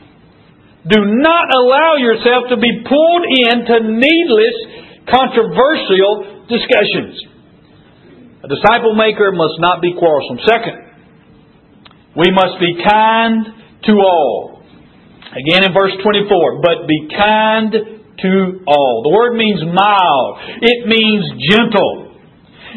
Do 0.87 1.01
not 1.03 1.47
allow 1.51 1.99
yourself 1.99 2.55
to 2.55 2.57
be 2.57 2.71
pulled 2.87 3.25
into 3.27 3.99
needless, 3.99 4.57
controversial 5.11 6.47
discussions. 6.47 7.19
A 8.45 8.49
disciple 8.49 8.95
maker 8.95 9.33
must 9.33 9.59
not 9.59 9.83
be 9.83 9.93
quarrelsome. 9.99 10.39
Second, 10.47 10.79
we 12.15 12.31
must 12.31 12.61
be 12.61 12.79
kind 12.79 13.47
to 13.85 13.93
all. 13.99 14.63
Again 15.35 15.65
in 15.67 15.75
verse 15.75 15.93
24, 16.03 16.63
but 16.63 16.87
be 16.87 17.09
kind 17.11 17.73
to 17.73 18.63
all. 18.67 19.03
The 19.03 19.13
word 19.13 19.35
means 19.37 19.61
mild. 19.67 20.39
It 20.63 20.87
means 20.87 21.27
gentle. 21.51 22.15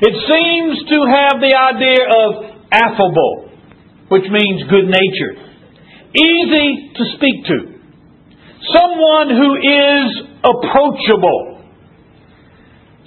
It 0.02 0.16
seems 0.26 0.90
to 0.90 0.98
have 1.06 1.38
the 1.40 1.54
idea 1.54 2.02
of 2.10 2.30
affable, 2.74 3.52
which 4.10 4.26
means 4.30 4.66
good 4.70 4.90
natured. 4.90 5.38
Easy 6.18 6.92
to 6.98 7.04
speak 7.16 7.46
to. 7.46 7.71
Someone 8.70 9.34
who 9.34 9.52
is 9.58 10.08
approachable. 10.46 11.66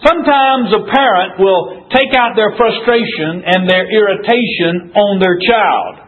Sometimes 0.02 0.74
a 0.74 0.82
parent 0.90 1.38
will 1.38 1.86
take 1.94 2.10
out 2.18 2.34
their 2.34 2.52
frustration 2.58 3.46
and 3.46 3.70
their 3.70 3.86
irritation 3.86 4.90
on 4.98 5.22
their 5.22 5.38
child 5.38 6.04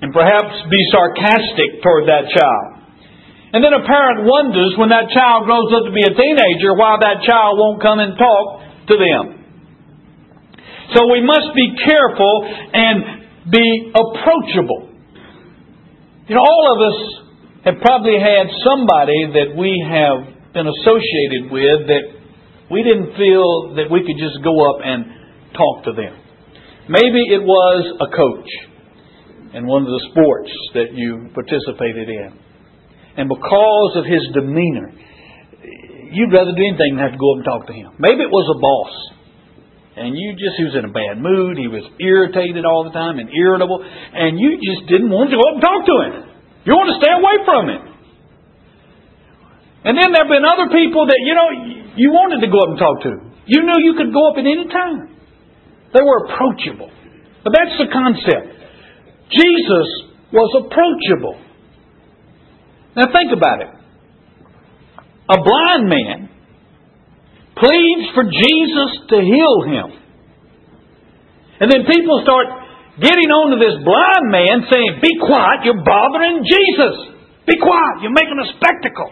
and 0.00 0.12
perhaps 0.12 0.56
be 0.72 0.80
sarcastic 0.90 1.84
toward 1.84 2.08
that 2.08 2.32
child. 2.32 2.80
And 3.52 3.60
then 3.60 3.74
a 3.76 3.84
parent 3.84 4.24
wonders 4.24 4.74
when 4.78 4.88
that 4.88 5.12
child 5.12 5.44
grows 5.44 5.68
up 5.76 5.84
to 5.84 5.92
be 5.92 6.00
a 6.00 6.14
teenager 6.16 6.72
why 6.72 6.96
that 7.04 7.20
child 7.28 7.58
won't 7.58 7.82
come 7.82 8.00
and 8.00 8.16
talk 8.16 8.46
to 8.88 8.94
them. 8.96 9.24
So 10.96 11.06
we 11.12 11.20
must 11.20 11.52
be 11.54 11.76
careful 11.84 12.48
and 12.72 13.52
be 13.52 13.92
approachable. 13.92 14.88
You 16.26 16.34
know, 16.34 16.42
all 16.42 16.64
of 16.74 16.78
us 16.80 17.19
have 17.64 17.76
probably 17.82 18.16
had 18.16 18.48
somebody 18.64 19.36
that 19.36 19.52
we 19.56 19.76
have 19.84 20.52
been 20.52 20.66
associated 20.66 21.52
with 21.52 21.86
that 21.92 22.04
we 22.70 22.82
didn't 22.82 23.12
feel 23.18 23.76
that 23.76 23.90
we 23.90 24.00
could 24.06 24.16
just 24.16 24.42
go 24.42 24.54
up 24.70 24.80
and 24.82 25.04
talk 25.52 25.84
to 25.84 25.92
them. 25.92 26.14
Maybe 26.88 27.22
it 27.30 27.42
was 27.42 27.82
a 28.00 28.08
coach 28.14 28.50
in 29.54 29.66
one 29.66 29.82
of 29.82 29.90
the 29.90 30.02
sports 30.10 30.50
that 30.74 30.94
you 30.94 31.28
participated 31.34 32.08
in. 32.08 32.30
And 33.18 33.28
because 33.28 33.92
of 33.98 34.06
his 34.06 34.22
demeanor, 34.32 34.94
you'd 36.14 36.32
rather 36.32 36.54
do 36.54 36.62
anything 36.62 36.96
than 36.96 37.02
have 37.02 37.12
to 37.12 37.20
go 37.20 37.34
up 37.34 37.38
and 37.42 37.46
talk 37.46 37.62
to 37.66 37.74
him. 37.74 37.90
Maybe 37.98 38.22
it 38.22 38.30
was 38.30 38.46
a 38.46 38.58
boss. 38.58 38.94
And 39.98 40.14
you 40.14 40.32
just, 40.38 40.54
he 40.56 40.64
was 40.64 40.78
in 40.78 40.86
a 40.86 40.94
bad 40.94 41.18
mood. 41.18 41.58
He 41.58 41.66
was 41.66 41.82
irritated 41.98 42.64
all 42.64 42.86
the 42.86 42.94
time 42.94 43.18
and 43.18 43.28
irritable. 43.28 43.82
And 43.82 44.38
you 44.38 44.56
just 44.62 44.86
didn't 44.86 45.10
want 45.10 45.34
to 45.34 45.36
go 45.36 45.44
up 45.50 45.58
and 45.58 45.64
talk 45.66 45.82
to 45.84 45.96
him. 46.06 46.29
You 46.64 46.76
want 46.76 46.92
to 46.92 46.98
stay 47.00 47.12
away 47.12 47.36
from 47.44 47.64
it. 47.72 47.82
And 49.80 49.96
then 49.96 50.12
there 50.12 50.28
have 50.28 50.32
been 50.32 50.44
other 50.44 50.68
people 50.68 51.08
that, 51.08 51.20
you 51.24 51.32
know, 51.32 51.48
you 51.96 52.12
wanted 52.12 52.44
to 52.44 52.50
go 52.52 52.60
up 52.60 52.76
and 52.76 52.78
talk 52.78 53.00
to. 53.08 53.12
You 53.48 53.64
knew 53.64 53.80
you 53.80 53.96
could 53.96 54.12
go 54.12 54.28
up 54.28 54.36
at 54.36 54.44
any 54.44 54.68
time. 54.68 55.08
They 55.96 56.04
were 56.04 56.28
approachable. 56.28 56.92
But 57.42 57.56
that's 57.56 57.76
the 57.80 57.88
concept. 57.88 58.60
Jesus 59.32 59.88
was 60.32 60.50
approachable. 60.60 61.40
Now 62.96 63.08
think 63.08 63.32
about 63.32 63.62
it. 63.62 63.72
A 65.30 65.38
blind 65.40 65.88
man 65.88 66.28
pleads 67.56 68.06
for 68.14 68.24
Jesus 68.24 68.90
to 69.08 69.16
heal 69.16 69.56
him. 69.64 69.88
And 71.60 71.70
then 71.70 71.84
people 71.86 72.20
start 72.22 72.46
getting 73.00 73.32
on 73.32 73.56
to 73.56 73.58
this 73.58 73.80
blind 73.82 74.24
man 74.28 74.68
saying, 74.68 75.00
Be 75.00 75.12
quiet, 75.18 75.64
you're 75.64 75.82
bothering 75.82 76.44
Jesus. 76.44 76.94
Be 77.48 77.56
quiet, 77.56 78.04
you're 78.04 78.14
making 78.14 78.38
a 78.38 78.48
spectacle. 78.54 79.10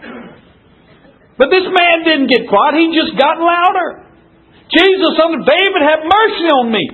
But 1.35 1.49
this 1.49 1.65
man 1.65 2.05
didn't 2.05 2.29
get 2.29 2.47
quiet, 2.47 2.77
he 2.77 2.93
just 2.93 3.17
got 3.17 3.41
louder. 3.41 4.05
Jesus, 4.69 5.17
son 5.17 5.41
of 5.41 5.43
David, 5.43 5.81
have 5.81 6.01
mercy 6.05 6.47
on 6.53 6.65
me. 6.69 6.85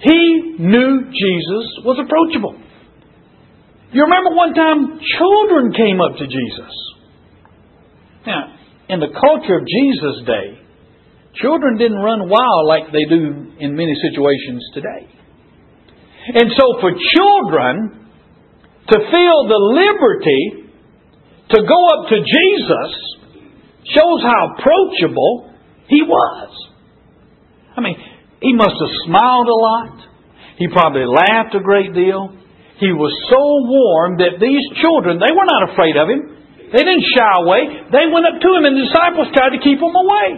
He 0.00 0.56
knew 0.58 1.12
Jesus 1.12 1.66
was 1.84 2.00
approachable. 2.00 2.58
You 3.92 4.02
remember 4.02 4.34
one 4.34 4.54
time 4.54 4.98
children 5.20 5.76
came 5.76 6.00
up 6.00 6.16
to 6.16 6.26
Jesus. 6.26 6.72
Now, 8.26 8.56
in 8.88 9.00
the 9.00 9.12
culture 9.12 9.60
of 9.60 9.64
Jesus' 9.68 10.24
day, 10.26 10.58
children 11.36 11.76
didn't 11.76 11.98
run 11.98 12.28
wild 12.28 12.66
like 12.66 12.90
they 12.90 13.04
do 13.04 13.52
in 13.60 13.76
many 13.76 13.94
situations 14.00 14.64
today. 14.74 15.21
And 16.28 16.52
so 16.54 16.78
for 16.80 16.90
children 16.94 18.06
to 18.88 18.96
feel 18.98 19.38
the 19.50 19.58
liberty 19.58 20.42
to 21.50 21.58
go 21.62 21.80
up 21.98 22.08
to 22.10 22.16
Jesus 22.22 22.90
shows 23.90 24.22
how 24.22 24.54
approachable 24.54 25.54
he 25.88 26.02
was. 26.02 26.50
I 27.76 27.80
mean, 27.80 27.96
he 28.40 28.54
must 28.54 28.78
have 28.78 28.94
smiled 29.06 29.48
a 29.48 29.58
lot. 29.58 29.96
He 30.58 30.68
probably 30.68 31.06
laughed 31.06 31.54
a 31.54 31.62
great 31.62 31.94
deal. 31.94 32.38
He 32.78 32.90
was 32.94 33.14
so 33.30 33.42
warm 33.66 34.18
that 34.18 34.38
these 34.38 34.62
children, 34.82 35.18
they 35.18 35.30
were 35.30 35.46
not 35.46 35.70
afraid 35.74 35.96
of 35.98 36.06
him. 36.10 36.22
They 36.70 36.82
didn't 36.82 37.06
shy 37.14 37.32
away. 37.42 37.62
They 37.90 38.06
went 38.10 38.26
up 38.26 38.40
to 38.40 38.48
him 38.56 38.64
and 38.64 38.74
the 38.78 38.86
disciples 38.86 39.28
tried 39.34 39.54
to 39.54 39.60
keep 39.62 39.78
him 39.78 39.94
away. 39.94 40.28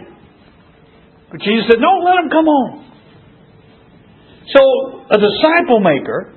But 1.30 1.40
Jesus 1.40 1.70
said, 1.70 1.80
No, 1.80 2.02
let 2.02 2.20
him 2.24 2.28
come 2.28 2.48
on. 2.48 2.68
So, 4.52 4.60
a 5.10 5.16
disciple 5.16 5.80
maker 5.80 6.34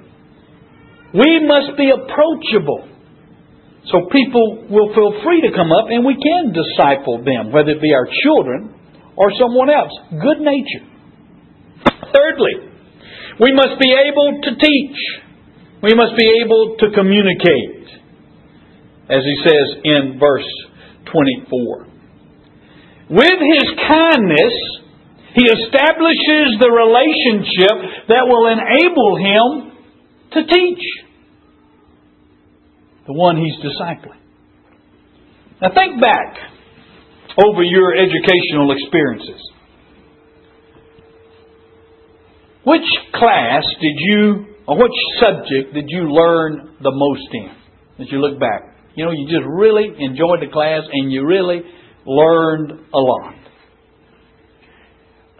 We 1.13 1.39
must 1.47 1.77
be 1.77 1.89
approachable. 1.89 2.89
So 3.91 4.11
people 4.11 4.67
will 4.69 4.91
feel 4.91 5.23
free 5.23 5.41
to 5.47 5.55
come 5.55 5.71
up 5.71 5.87
and 5.87 6.03
we 6.03 6.19
can 6.19 6.51
disciple 6.51 7.23
them, 7.23 7.51
whether 7.55 7.71
it 7.71 7.81
be 7.81 7.93
our 7.93 8.07
children 8.23 8.75
or 9.15 9.31
someone 9.39 9.69
else. 9.69 9.93
Good 10.11 10.43
nature. 10.43 10.83
Thirdly, 12.11 12.67
we 13.39 13.53
must 13.53 13.79
be 13.79 13.95
able 13.95 14.41
to 14.43 14.51
teach. 14.59 14.99
We 15.81 15.93
must 15.95 16.17
be 16.17 16.43
able 16.43 16.75
to 16.79 16.87
communicate. 16.93 17.87
As 19.09 19.23
he 19.23 19.35
says 19.47 19.79
in 19.85 20.19
verse 20.19 20.51
24. 21.13 21.87
With 23.09 23.39
his 23.39 23.67
kindness, 23.87 24.55
he 25.35 25.43
establishes 25.43 26.57
the 26.59 26.71
relationship 26.71 28.07
that 28.07 28.23
will 28.27 28.47
enable 28.47 29.17
him 29.17 29.71
to 30.33 30.45
teach 30.45 30.83
the 33.07 33.13
one 33.13 33.37
he's 33.37 33.55
discipling. 33.63 34.19
Now 35.61 35.69
think 35.73 36.01
back 36.01 36.35
over 37.37 37.63
your 37.63 37.95
educational 37.95 38.71
experiences. 38.71 39.41
Which 42.63 42.87
class 43.13 43.63
did 43.79 43.95
you, 43.95 44.45
or 44.67 44.77
which 44.77 44.91
subject 45.19 45.73
did 45.73 45.85
you 45.87 46.11
learn 46.11 46.75
the 46.81 46.91
most 46.91 47.27
in 47.31 47.49
as 48.03 48.11
you 48.11 48.19
look 48.19 48.39
back? 48.39 48.75
You 48.95 49.05
know, 49.05 49.11
you 49.11 49.25
just 49.27 49.47
really 49.47 49.85
enjoyed 49.99 50.41
the 50.41 50.51
class 50.51 50.81
and 50.91 51.11
you 51.11 51.25
really 51.25 51.61
learned 52.05 52.71
a 52.71 52.97
lot. 52.97 53.35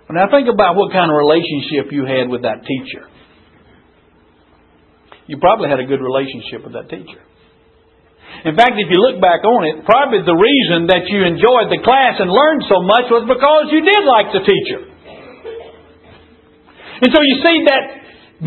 Now 0.09 0.31
think 0.31 0.47
about 0.47 0.79
what 0.79 0.95
kind 0.95 1.11
of 1.11 1.19
relationship 1.19 1.91
you 1.91 2.07
had 2.07 2.31
with 2.31 2.47
that 2.47 2.63
teacher. 2.63 3.03
You 5.27 5.35
probably 5.43 5.67
had 5.67 5.83
a 5.83 5.87
good 5.87 5.99
relationship 5.99 6.63
with 6.63 6.71
that 6.79 6.87
teacher. 6.87 7.19
In 8.47 8.55
fact, 8.55 8.79
if 8.79 8.87
you 8.87 8.99
look 9.03 9.19
back 9.19 9.43
on 9.43 9.67
it, 9.67 9.83
probably 9.83 10.23
the 10.23 10.35
reason 10.35 10.87
that 10.87 11.11
you 11.11 11.27
enjoyed 11.27 11.67
the 11.67 11.83
class 11.83 12.15
and 12.23 12.31
learned 12.31 12.63
so 12.71 12.79
much 12.79 13.11
was 13.11 13.27
because 13.27 13.71
you 13.75 13.83
did 13.83 14.01
like 14.07 14.31
the 14.31 14.43
teacher. 14.47 14.81
And 17.03 17.09
so 17.11 17.19
you 17.21 17.35
see 17.43 17.57
that 17.67 17.83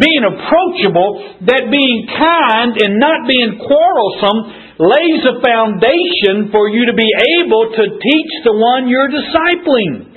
being 0.01 0.23
approachable, 0.25 1.45
that 1.45 1.69
being 1.69 2.07
kind 2.07 2.73
and 2.79 2.97
not 2.97 3.27
being 3.27 3.59
quarrelsome 3.61 4.41
lays 4.81 5.23
a 5.27 5.37
foundation 5.43 6.49
for 6.55 6.71
you 6.71 6.89
to 6.89 6.97
be 6.97 7.11
able 7.43 7.69
to 7.75 7.85
teach 8.01 8.33
the 8.47 8.55
one 8.55 8.89
you're 8.89 9.11
discipling. 9.11 10.10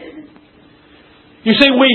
You 1.44 1.54
see, 1.60 1.72
we 1.76 1.92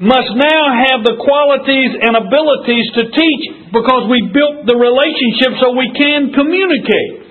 must 0.00 0.30
now 0.32 0.62
have 0.88 1.02
the 1.02 1.18
qualities 1.18 1.92
and 1.98 2.14
abilities 2.14 2.86
to 2.96 3.02
teach 3.10 3.42
because 3.74 4.06
we 4.06 4.30
built 4.30 4.64
the 4.64 4.78
relationship 4.78 5.58
so 5.58 5.74
we 5.74 5.90
can 5.92 6.32
communicate. 6.32 7.28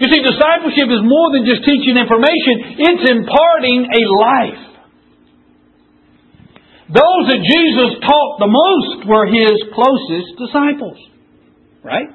You 0.00 0.08
see, 0.08 0.22
discipleship 0.24 0.88
is 0.88 1.02
more 1.04 1.34
than 1.34 1.44
just 1.44 1.66
teaching 1.68 1.98
information, 1.98 2.80
it's 2.80 3.04
imparting 3.04 3.84
a 3.84 4.02
life. 4.16 4.62
Those 6.88 7.22
that 7.28 7.42
Jesus 7.44 8.00
taught 8.00 8.40
the 8.40 8.48
most 8.48 9.04
were 9.04 9.28
his 9.28 9.60
closest 9.76 10.40
disciples. 10.40 10.96
Right? 11.84 12.08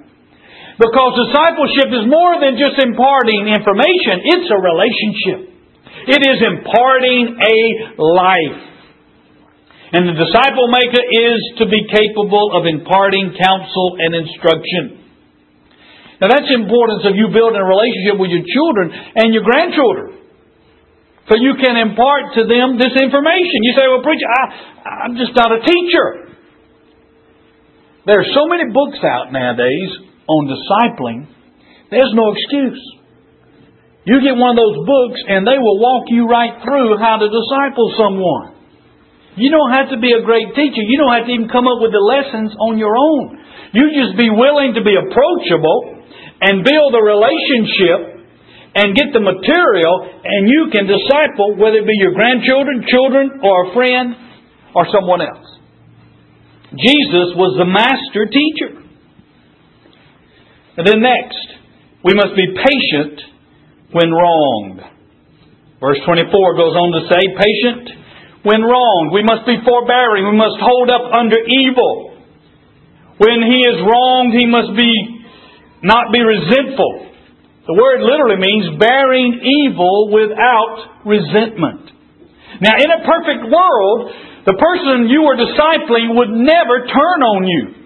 Because 0.82 1.12
discipleship 1.30 1.94
is 1.94 2.10
more 2.10 2.42
than 2.42 2.58
just 2.58 2.82
imparting 2.82 3.54
information, 3.54 4.26
it's 4.26 4.50
a 4.50 4.58
relationship. 4.58 5.53
It 6.08 6.22
is 6.22 6.40
imparting 6.44 7.38
a 7.38 7.58
life. 8.02 8.60
And 9.94 10.10
the 10.10 10.18
disciple 10.18 10.68
maker 10.74 11.04
is 11.06 11.40
to 11.62 11.66
be 11.70 11.86
capable 11.86 12.58
of 12.58 12.66
imparting 12.66 13.38
counsel 13.38 13.88
and 14.02 14.26
instruction. 14.26 15.06
Now 16.18 16.34
that's 16.34 16.50
the 16.50 16.58
importance 16.58 17.06
of 17.06 17.14
you 17.14 17.30
building 17.30 17.62
a 17.62 17.68
relationship 17.68 18.18
with 18.18 18.34
your 18.34 18.42
children 18.42 18.90
and 18.90 19.34
your 19.34 19.46
grandchildren. 19.46 20.24
So 21.30 21.40
you 21.40 21.56
can 21.62 21.78
impart 21.78 22.36
to 22.36 22.44
them 22.50 22.76
this 22.76 22.92
information. 23.00 23.64
You 23.64 23.74
say, 23.78 23.86
well, 23.88 24.04
preacher, 24.04 24.28
I, 24.28 25.08
I'm 25.08 25.16
just 25.16 25.32
not 25.38 25.56
a 25.56 25.62
teacher. 25.64 26.36
There 28.06 28.20
are 28.20 28.30
so 28.36 28.50
many 28.50 28.68
books 28.74 29.00
out 29.04 29.32
nowadays 29.32 29.92
on 30.28 30.48
discipling, 30.48 31.28
there's 31.92 32.12
no 32.16 32.34
excuse. 32.34 32.82
You 34.04 34.20
get 34.20 34.36
one 34.36 34.52
of 34.52 34.60
those 34.60 34.84
books 34.84 35.20
and 35.24 35.48
they 35.48 35.56
will 35.56 35.80
walk 35.80 36.12
you 36.12 36.28
right 36.28 36.60
through 36.60 37.00
how 37.00 37.24
to 37.24 37.28
disciple 37.32 37.88
someone. 37.96 38.54
You 39.40 39.50
don't 39.50 39.72
have 39.74 39.90
to 39.96 39.98
be 39.98 40.12
a 40.12 40.22
great 40.22 40.52
teacher. 40.54 40.84
You 40.84 41.00
don't 41.00 41.16
have 41.16 41.26
to 41.26 41.34
even 41.34 41.48
come 41.48 41.66
up 41.66 41.80
with 41.80 41.96
the 41.96 42.04
lessons 42.04 42.54
on 42.60 42.78
your 42.78 42.94
own. 42.94 43.40
You 43.72 43.90
just 43.96 44.20
be 44.20 44.30
willing 44.30 44.76
to 44.76 44.84
be 44.84 44.94
approachable 44.94 46.04
and 46.44 46.68
build 46.68 46.92
a 46.94 47.02
relationship 47.02 48.28
and 48.76 48.94
get 48.94 49.16
the 49.16 49.24
material 49.24 49.96
and 50.20 50.52
you 50.52 50.70
can 50.70 50.86
disciple 50.86 51.56
whether 51.56 51.80
it 51.80 51.88
be 51.88 51.98
your 51.98 52.14
grandchildren, 52.14 52.84
children, 52.92 53.40
or 53.42 53.72
a 53.72 53.74
friend 53.74 54.14
or 54.76 54.86
someone 54.92 55.24
else. 55.24 55.48
Jesus 56.76 57.38
was 57.40 57.56
the 57.56 57.70
master 57.70 58.28
teacher. 58.28 58.84
And 60.76 60.86
then 60.86 61.02
next, 61.02 61.48
we 62.04 62.14
must 62.14 62.36
be 62.36 62.50
patient 62.52 63.33
when 63.94 64.12
wronged. 64.12 64.82
Verse 65.80 66.00
24 66.06 66.30
goes 66.58 66.76
on 66.76 66.90
to 66.98 67.02
say, 67.10 67.22
patient 67.38 67.86
when 68.44 68.62
wronged. 68.62 69.14
We 69.14 69.24
must 69.24 69.48
be 69.48 69.58
forbearing. 69.64 70.28
We 70.28 70.38
must 70.38 70.60
hold 70.60 70.92
up 70.92 71.08
under 71.14 71.40
evil. 71.40 72.20
When 73.18 73.40
he 73.46 73.60
is 73.64 73.78
wronged, 73.80 74.34
he 74.36 74.48
must 74.50 74.76
be 74.76 74.92
not 75.84 76.12
be 76.12 76.20
resentful. 76.20 77.14
The 77.68 77.76
word 77.76 78.04
literally 78.04 78.40
means 78.40 78.80
bearing 78.80 79.40
evil 79.40 80.12
without 80.12 81.06
resentment. 81.08 81.92
Now, 82.60 82.76
in 82.76 82.90
a 82.92 83.04
perfect 83.08 83.48
world, 83.48 84.00
the 84.44 84.56
person 84.60 85.08
you 85.08 85.24
were 85.24 85.40
discipling 85.40 86.16
would 86.20 86.32
never 86.32 86.84
turn 86.88 87.20
on 87.24 87.48
you. 87.48 87.83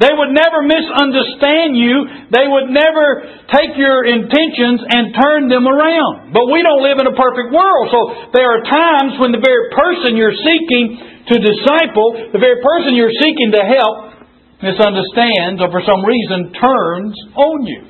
They 0.00 0.08
would 0.16 0.32
never 0.32 0.64
misunderstand 0.64 1.76
you. 1.76 2.08
They 2.32 2.48
would 2.48 2.72
never 2.72 3.20
take 3.52 3.76
your 3.76 4.08
intentions 4.08 4.80
and 4.80 5.12
turn 5.12 5.52
them 5.52 5.68
around. 5.68 6.32
But 6.32 6.48
we 6.48 6.64
don't 6.64 6.80
live 6.80 7.04
in 7.04 7.06
a 7.12 7.12
perfect 7.12 7.52
world. 7.52 7.92
So 7.92 8.32
there 8.32 8.48
are 8.48 8.64
times 8.64 9.20
when 9.20 9.36
the 9.36 9.44
very 9.44 9.68
person 9.76 10.16
you're 10.16 10.32
seeking 10.32 10.96
to 11.28 11.34
disciple, 11.36 12.32
the 12.32 12.40
very 12.40 12.64
person 12.64 12.96
you're 12.96 13.12
seeking 13.12 13.52
to 13.52 13.60
help, 13.60 14.24
misunderstands 14.64 15.60
or 15.60 15.68
for 15.68 15.84
some 15.84 16.00
reason 16.00 16.48
turns 16.56 17.12
on 17.36 17.68
you. 17.68 17.84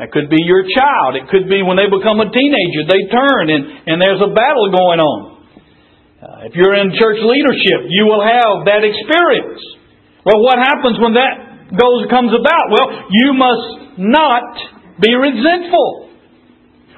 That 0.00 0.16
could 0.16 0.32
be 0.32 0.40
your 0.40 0.64
child. 0.64 1.20
It 1.20 1.28
could 1.28 1.44
be 1.44 1.60
when 1.60 1.76
they 1.76 1.92
become 1.92 2.24
a 2.24 2.28
teenager, 2.32 2.88
they 2.88 3.04
turn 3.12 3.52
and, 3.52 3.84
and 3.84 3.96
there's 4.00 4.24
a 4.24 4.32
battle 4.32 4.72
going 4.72 5.00
on. 5.04 5.20
Uh, 6.24 6.48
if 6.48 6.56
you're 6.56 6.72
in 6.72 6.96
church 6.96 7.20
leadership, 7.20 7.84
you 7.92 8.08
will 8.08 8.24
have 8.24 8.64
that 8.64 8.80
experience. 8.80 9.60
Well, 10.24 10.40
what 10.44 10.60
happens 10.60 11.00
when 11.00 11.16
that 11.16 11.72
goes 11.72 12.10
comes 12.12 12.32
about? 12.36 12.66
Well, 12.68 12.88
you 13.08 13.32
must 13.32 13.96
not 13.96 15.00
be 15.00 15.16
resentful. 15.16 16.10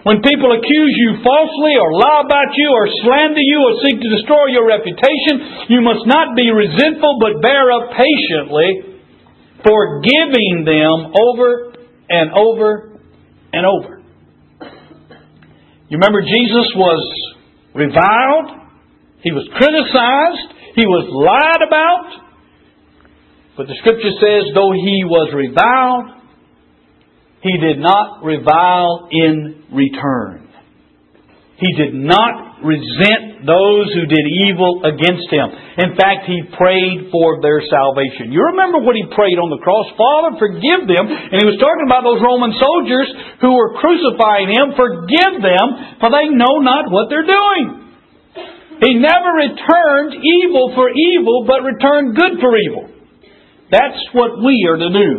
When 0.02 0.18
people 0.18 0.50
accuse 0.50 0.94
you 0.98 1.22
falsely 1.22 1.78
or 1.78 1.94
lie 1.94 2.26
about 2.26 2.50
you 2.58 2.68
or 2.74 2.90
slander 3.06 3.38
you 3.38 3.58
or 3.62 3.72
seek 3.86 4.02
to 4.02 4.10
destroy 4.18 4.50
your 4.50 4.66
reputation, 4.66 5.70
you 5.70 5.78
must 5.78 6.02
not 6.10 6.34
be 6.34 6.50
resentful 6.50 7.22
but 7.22 7.38
bear 7.38 7.70
up 7.70 7.94
patiently, 7.94 8.98
forgiving 9.62 10.66
them 10.66 11.14
over 11.14 11.78
and 12.10 12.34
over 12.34 12.98
and 13.54 13.62
over. 13.62 14.02
You 15.86 16.00
remember 16.02 16.22
Jesus 16.22 16.66
was 16.74 17.02
reviled, 17.74 18.58
he 19.22 19.30
was 19.30 19.46
criticized, 19.54 20.74
he 20.74 20.82
was 20.82 21.06
lied 21.14 21.62
about, 21.62 22.21
but 23.56 23.66
the 23.66 23.76
scripture 23.80 24.14
says, 24.16 24.54
though 24.54 24.72
he 24.72 25.04
was 25.04 25.28
reviled, 25.34 26.22
he 27.42 27.58
did 27.58 27.78
not 27.78 28.22
revile 28.22 29.08
in 29.10 29.66
return. 29.74 30.48
He 31.58 31.70
did 31.78 31.94
not 31.94 32.58
resent 32.62 33.46
those 33.46 33.86
who 33.94 34.06
did 34.06 34.26
evil 34.46 34.82
against 34.82 35.30
him. 35.30 35.46
In 35.78 35.94
fact, 35.98 36.26
he 36.26 36.42
prayed 36.54 37.10
for 37.10 37.42
their 37.42 37.62
salvation. 37.66 38.34
You 38.34 38.54
remember 38.54 38.82
what 38.82 38.98
he 38.98 39.06
prayed 39.10 39.38
on 39.38 39.50
the 39.50 39.62
cross? 39.62 39.86
Father, 39.94 40.38
forgive 40.38 40.86
them. 40.86 41.06
And 41.06 41.38
he 41.38 41.46
was 41.46 41.58
talking 41.58 41.86
about 41.86 42.06
those 42.06 42.22
Roman 42.22 42.54
soldiers 42.58 43.10
who 43.42 43.54
were 43.54 43.78
crucifying 43.78 44.50
him. 44.50 44.74
Forgive 44.74 45.42
them, 45.42 45.66
for 46.02 46.10
they 46.10 46.30
know 46.30 46.62
not 46.62 46.90
what 46.90 47.10
they're 47.10 47.26
doing. 47.26 47.82
He 48.82 48.98
never 48.98 49.30
returned 49.38 50.18
evil 50.18 50.74
for 50.74 50.90
evil, 50.90 51.46
but 51.46 51.62
returned 51.62 52.18
good 52.18 52.42
for 52.42 52.54
evil. 52.58 52.91
That's 53.72 54.04
what 54.12 54.36
we 54.44 54.68
are 54.68 54.76
to 54.76 54.90
do 54.92 55.12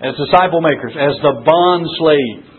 as 0.00 0.16
disciple 0.16 0.64
makers, 0.64 0.96
as 0.96 1.20
the 1.20 1.44
bond 1.44 1.84
slave. 2.00 2.54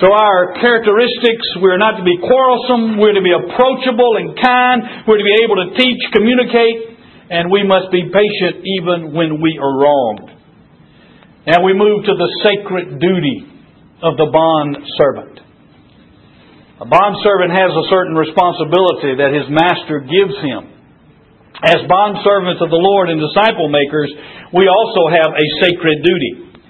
So 0.00 0.12
our 0.12 0.56
characteristics, 0.60 1.44
we're 1.60 1.80
not 1.80 2.00
to 2.00 2.04
be 2.04 2.16
quarrelsome, 2.20 2.96
we're 3.00 3.16
to 3.16 3.24
be 3.24 3.32
approachable 3.32 4.16
and 4.16 4.36
kind, 4.36 5.04
we're 5.08 5.20
to 5.20 5.28
be 5.28 5.38
able 5.44 5.56
to 5.60 5.76
teach, 5.76 6.00
communicate, 6.12 7.00
and 7.28 7.52
we 7.52 7.64
must 7.64 7.92
be 7.92 8.04
patient 8.08 8.64
even 8.64 9.12
when 9.16 9.40
we 9.40 9.56
are 9.60 9.74
wronged. 9.76 10.30
Now 11.48 11.64
we 11.64 11.72
move 11.72 12.04
to 12.04 12.14
the 12.16 12.30
sacred 12.44 13.00
duty 13.00 13.44
of 14.04 14.16
the 14.16 14.28
bond 14.32 14.76
servant. 15.00 15.40
A 16.80 16.84
bond 16.84 17.16
servant 17.24 17.56
has 17.56 17.72
a 17.72 17.88
certain 17.88 18.16
responsibility 18.16 19.16
that 19.16 19.32
his 19.32 19.48
master 19.48 20.04
gives 20.04 20.36
him. 20.44 20.75
As 21.66 21.82
bond 21.90 22.22
servants 22.22 22.62
of 22.62 22.70
the 22.70 22.78
Lord 22.78 23.10
and 23.10 23.18
disciple 23.18 23.66
makers, 23.66 24.14
we 24.54 24.70
also 24.70 25.10
have 25.10 25.34
a 25.34 25.46
sacred 25.66 25.98
duty. 26.06 26.62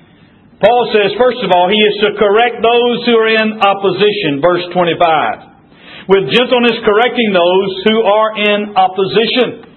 Paul 0.57 0.89
says, 0.89 1.13
first 1.21 1.45
of 1.45 1.53
all, 1.53 1.69
he 1.69 1.77
is 1.77 2.01
to 2.01 2.17
correct 2.17 2.65
those 2.65 3.05
who 3.05 3.13
are 3.21 3.29
in 3.29 3.61
opposition, 3.61 4.41
verse 4.41 4.65
25. 4.73 6.09
With 6.09 6.33
gentleness 6.33 6.81
correcting 6.81 7.29
those 7.37 7.71
who 7.85 7.99
are 8.09 8.31
in 8.41 8.73
opposition. 8.73 9.69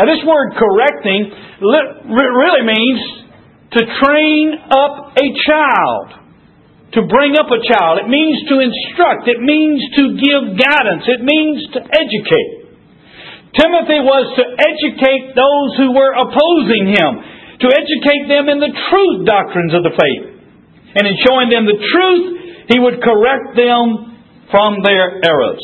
Now 0.00 0.08
this 0.08 0.24
word 0.24 0.56
correcting 0.56 1.28
really 1.60 2.64
means 2.64 3.00
to 3.76 3.80
train 4.00 4.56
up 4.72 5.12
a 5.12 5.26
child. 5.44 6.24
To 6.96 7.04
bring 7.04 7.36
up 7.36 7.52
a 7.52 7.60
child. 7.68 8.00
It 8.00 8.08
means 8.08 8.48
to 8.48 8.64
instruct. 8.64 9.28
It 9.28 9.44
means 9.44 9.84
to 10.00 10.16
give 10.16 10.56
guidance. 10.56 11.04
It 11.04 11.20
means 11.20 11.60
to 11.76 11.84
educate. 11.84 12.57
Timothy 13.56 14.00
was 14.04 14.26
to 14.36 14.44
educate 14.44 15.32
those 15.32 15.70
who 15.80 15.96
were 15.96 16.12
opposing 16.12 16.92
him 16.92 17.38
to 17.58 17.68
educate 17.74 18.30
them 18.30 18.46
in 18.46 18.62
the 18.62 18.70
truth 18.70 19.26
doctrines 19.26 19.74
of 19.74 19.82
the 19.82 19.94
faith. 19.98 20.24
And 20.94 21.04
in 21.10 21.16
showing 21.26 21.50
them 21.50 21.66
the 21.66 21.78
truth, 21.78 22.26
he 22.70 22.78
would 22.78 23.02
correct 23.02 23.58
them 23.58 24.14
from 24.50 24.82
their 24.86 25.18
errors. 25.26 25.62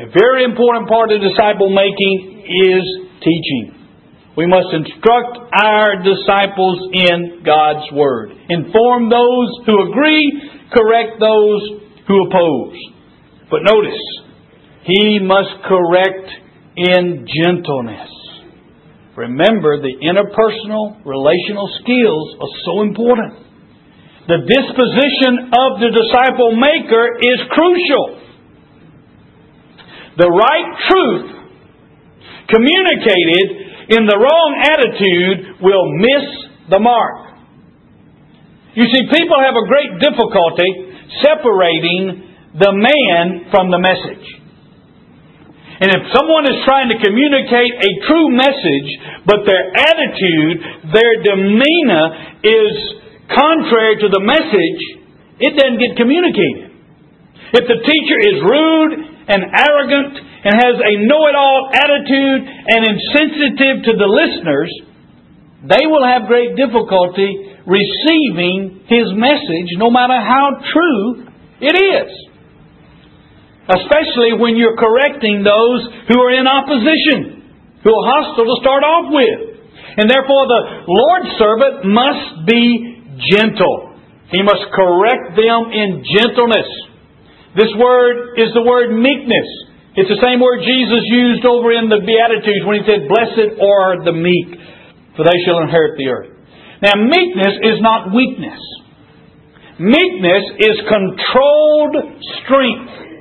A 0.00 0.08
very 0.08 0.44
important 0.44 0.88
part 0.88 1.12
of 1.12 1.20
disciple 1.20 1.68
making 1.68 2.48
is 2.48 2.84
teaching. 3.20 3.76
We 4.36 4.48
must 4.48 4.72
instruct 4.72 5.52
our 5.52 6.00
disciples 6.00 6.88
in 6.92 7.44
God's 7.44 7.84
Word. 7.92 8.32
Inform 8.48 9.10
those 9.12 9.48
who 9.68 9.92
agree, 9.92 10.24
correct 10.72 11.20
those 11.20 11.62
who 12.08 12.16
oppose. 12.26 12.76
But 13.50 13.60
notice, 13.68 14.00
he 14.84 15.20
must 15.20 15.52
correct 15.68 16.41
in 16.76 17.26
gentleness. 17.28 18.08
Remember, 19.16 19.76
the 19.76 19.92
interpersonal, 20.00 21.04
relational 21.04 21.68
skills 21.84 22.36
are 22.40 22.54
so 22.64 22.80
important. 22.80 23.44
The 24.28 24.40
disposition 24.48 25.52
of 25.52 25.82
the 25.84 25.90
disciple 25.92 26.56
maker 26.56 27.20
is 27.20 27.38
crucial. 27.52 28.22
The 30.16 30.30
right 30.30 30.68
truth 30.88 31.28
communicated 32.48 33.46
in 33.92 34.06
the 34.06 34.16
wrong 34.16 34.50
attitude 34.64 35.60
will 35.60 35.86
miss 36.00 36.24
the 36.70 36.78
mark. 36.78 37.36
You 38.74 38.84
see, 38.84 39.04
people 39.12 39.36
have 39.44 39.56
a 39.56 39.68
great 39.68 40.00
difficulty 40.00 40.92
separating 41.20 42.32
the 42.56 42.72
man 42.72 43.50
from 43.50 43.70
the 43.70 43.78
message. 43.78 44.41
And 45.82 45.90
if 45.90 46.14
someone 46.14 46.46
is 46.46 46.62
trying 46.62 46.94
to 46.94 46.98
communicate 47.02 47.74
a 47.74 47.90
true 48.06 48.30
message, 48.30 48.88
but 49.26 49.42
their 49.42 49.66
attitude, 49.74 50.62
their 50.94 51.14
demeanor 51.26 52.38
is 52.38 52.72
contrary 53.26 53.98
to 53.98 54.06
the 54.06 54.22
message, 54.22 54.80
it 55.42 55.58
doesn't 55.58 55.82
get 55.82 55.98
communicated. 55.98 56.70
If 57.50 57.66
the 57.66 57.82
teacher 57.82 58.18
is 58.30 58.36
rude 58.46 58.92
and 59.26 59.42
arrogant 59.42 60.22
and 60.22 60.54
has 60.54 60.78
a 60.86 61.02
know 61.02 61.26
it 61.26 61.34
all 61.34 61.74
attitude 61.74 62.40
and 62.46 62.80
insensitive 62.86 63.82
to 63.82 63.92
the 63.98 64.06
listeners, 64.06 64.70
they 65.66 65.90
will 65.90 66.06
have 66.06 66.30
great 66.30 66.54
difficulty 66.54 67.58
receiving 67.66 68.86
his 68.86 69.10
message 69.18 69.74
no 69.82 69.90
matter 69.90 70.14
how 70.14 70.62
true 70.70 71.26
it 71.58 71.74
is 71.74 72.31
especially 73.70 74.34
when 74.38 74.58
you're 74.58 74.78
correcting 74.78 75.46
those 75.46 75.80
who 76.10 76.18
are 76.18 76.34
in 76.34 76.46
opposition, 76.46 77.46
who 77.82 77.90
are 77.90 78.06
hostile 78.10 78.46
to 78.46 78.56
start 78.58 78.82
off 78.82 79.10
with. 79.14 79.38
And 79.98 80.08
therefore, 80.08 80.48
the 80.48 80.62
Lord's 80.88 81.30
servant 81.36 81.74
must 81.86 82.48
be 82.48 83.02
gentle. 83.30 83.92
He 84.32 84.40
must 84.40 84.72
correct 84.72 85.36
them 85.36 85.68
in 85.70 86.00
gentleness. 86.16 86.68
This 87.54 87.68
word 87.76 88.40
is 88.40 88.48
the 88.56 88.64
word 88.64 88.96
meekness. 88.96 89.48
It's 89.92 90.08
the 90.08 90.24
same 90.24 90.40
word 90.40 90.64
Jesus 90.64 91.04
used 91.04 91.44
over 91.44 91.68
in 91.68 91.92
the 91.92 92.00
Beatitudes 92.00 92.64
when 92.64 92.80
he 92.80 92.84
said, 92.88 93.04
Blessed 93.04 93.60
are 93.60 94.00
the 94.00 94.16
meek, 94.16 94.56
for 95.12 95.28
they 95.28 95.36
shall 95.44 95.60
inherit 95.60 96.00
the 96.00 96.08
earth. 96.08 96.32
Now, 96.80 96.96
meekness 96.96 97.60
is 97.60 97.78
not 97.84 98.08
weakness. 98.08 98.58
Meekness 99.76 100.44
is 100.64 100.76
controlled 100.88 101.96
strength. 102.40 103.11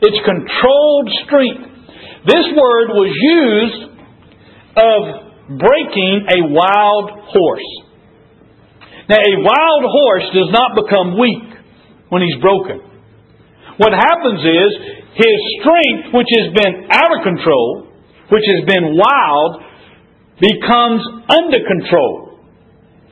It's 0.00 0.20
controlled 0.22 1.08
strength. 1.26 1.64
This 2.26 2.46
word 2.54 2.94
was 2.94 3.10
used 3.10 3.82
of 4.78 5.58
breaking 5.58 6.26
a 6.28 6.38
wild 6.54 7.10
horse. 7.34 7.70
Now, 9.08 9.18
a 9.18 9.34
wild 9.40 9.84
horse 9.88 10.26
does 10.36 10.50
not 10.52 10.76
become 10.76 11.18
weak 11.18 11.48
when 12.10 12.22
he's 12.22 12.36
broken. 12.40 12.84
What 13.78 13.94
happens 13.96 14.42
is 14.44 14.70
his 15.14 15.38
strength, 15.58 16.14
which 16.14 16.30
has 16.36 16.52
been 16.52 16.90
out 16.90 17.10
of 17.16 17.24
control, 17.24 17.88
which 18.30 18.44
has 18.44 18.62
been 18.68 18.94
wild, 18.94 19.62
becomes 20.38 21.02
under 21.26 21.58
control. 21.66 22.38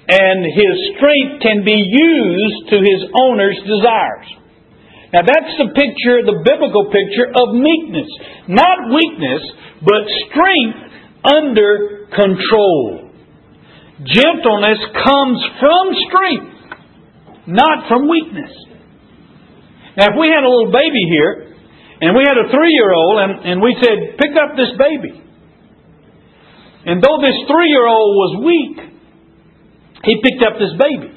And 0.07 0.45
his 0.45 0.75
strength 0.95 1.43
can 1.43 1.65
be 1.65 1.83
used 1.83 2.71
to 2.71 2.77
his 2.79 3.11
owner's 3.27 3.59
desires. 3.67 4.36
Now 5.17 5.25
that's 5.25 5.57
the 5.57 5.73
picture, 5.73 6.29
the 6.29 6.45
biblical 6.45 6.93
picture 6.93 7.33
of 7.33 7.57
meekness. 7.57 8.05
Not 8.53 8.93
weakness, 8.93 9.41
but 9.81 10.05
strength 10.29 10.93
under 11.25 12.05
control. 12.13 13.17
Gentleness 14.05 14.77
comes 14.93 15.41
from 15.57 15.85
strength, 16.05 16.53
not 17.49 17.89
from 17.89 18.13
weakness. 18.13 18.53
Now 19.97 20.13
if 20.13 20.21
we 20.21 20.29
had 20.29 20.45
a 20.45 20.53
little 20.53 20.69
baby 20.69 21.01
here, 21.09 21.49
and 22.05 22.13
we 22.13 22.21
had 22.21 22.37
a 22.37 22.53
three 22.53 22.77
year 22.77 22.93
old, 22.93 23.17
and, 23.17 23.33
and 23.41 23.57
we 23.65 23.73
said, 23.81 24.21
pick 24.21 24.37
up 24.37 24.53
this 24.53 24.77
baby. 24.77 25.17
And 26.93 27.01
though 27.01 27.25
this 27.25 27.41
three 27.49 27.73
year 27.73 27.89
old 27.89 28.13
was 28.21 28.33
weak, 28.45 28.77
he 30.05 30.21
picked 30.21 30.45
up 30.45 30.61
this 30.61 30.77
baby. 30.77 31.09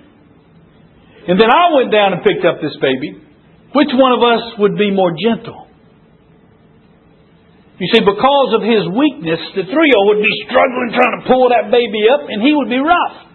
And 1.27 1.35
then 1.35 1.51
I 1.51 1.75
went 1.75 1.91
down 1.91 2.13
and 2.15 2.23
picked 2.23 2.47
up 2.47 2.63
this 2.63 2.79
baby. 2.79 3.27
Which 3.73 3.93
one 3.93 4.13
of 4.17 4.21
us 4.25 4.43
would 4.57 4.75
be 4.77 4.89
more 4.89 5.13
gentle? 5.13 5.69
You 7.79 7.87
see, 7.95 8.03
because 8.03 8.49
of 8.59 8.61
his 8.65 8.83
weakness, 8.91 9.39
the 9.55 9.63
three 9.63 9.87
year 9.87 9.99
old 10.03 10.19
would 10.19 10.25
be 10.25 10.35
struggling 10.43 10.91
trying 10.91 11.15
to 11.15 11.23
pull 11.31 11.47
that 11.47 11.71
baby 11.71 12.11
up, 12.11 12.27
and 12.27 12.43
he 12.43 12.51
would 12.51 12.67
be 12.67 12.81
rough. 12.81 13.29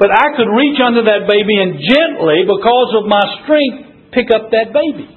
But 0.00 0.12
I 0.12 0.32
could 0.36 0.48
reach 0.48 0.80
under 0.80 1.04
that 1.04 1.28
baby 1.28 1.60
and 1.60 1.76
gently, 1.76 2.48
because 2.48 2.90
of 2.96 3.04
my 3.04 3.24
strength, 3.44 4.12
pick 4.16 4.32
up 4.32 4.48
that 4.48 4.72
baby. 4.72 5.12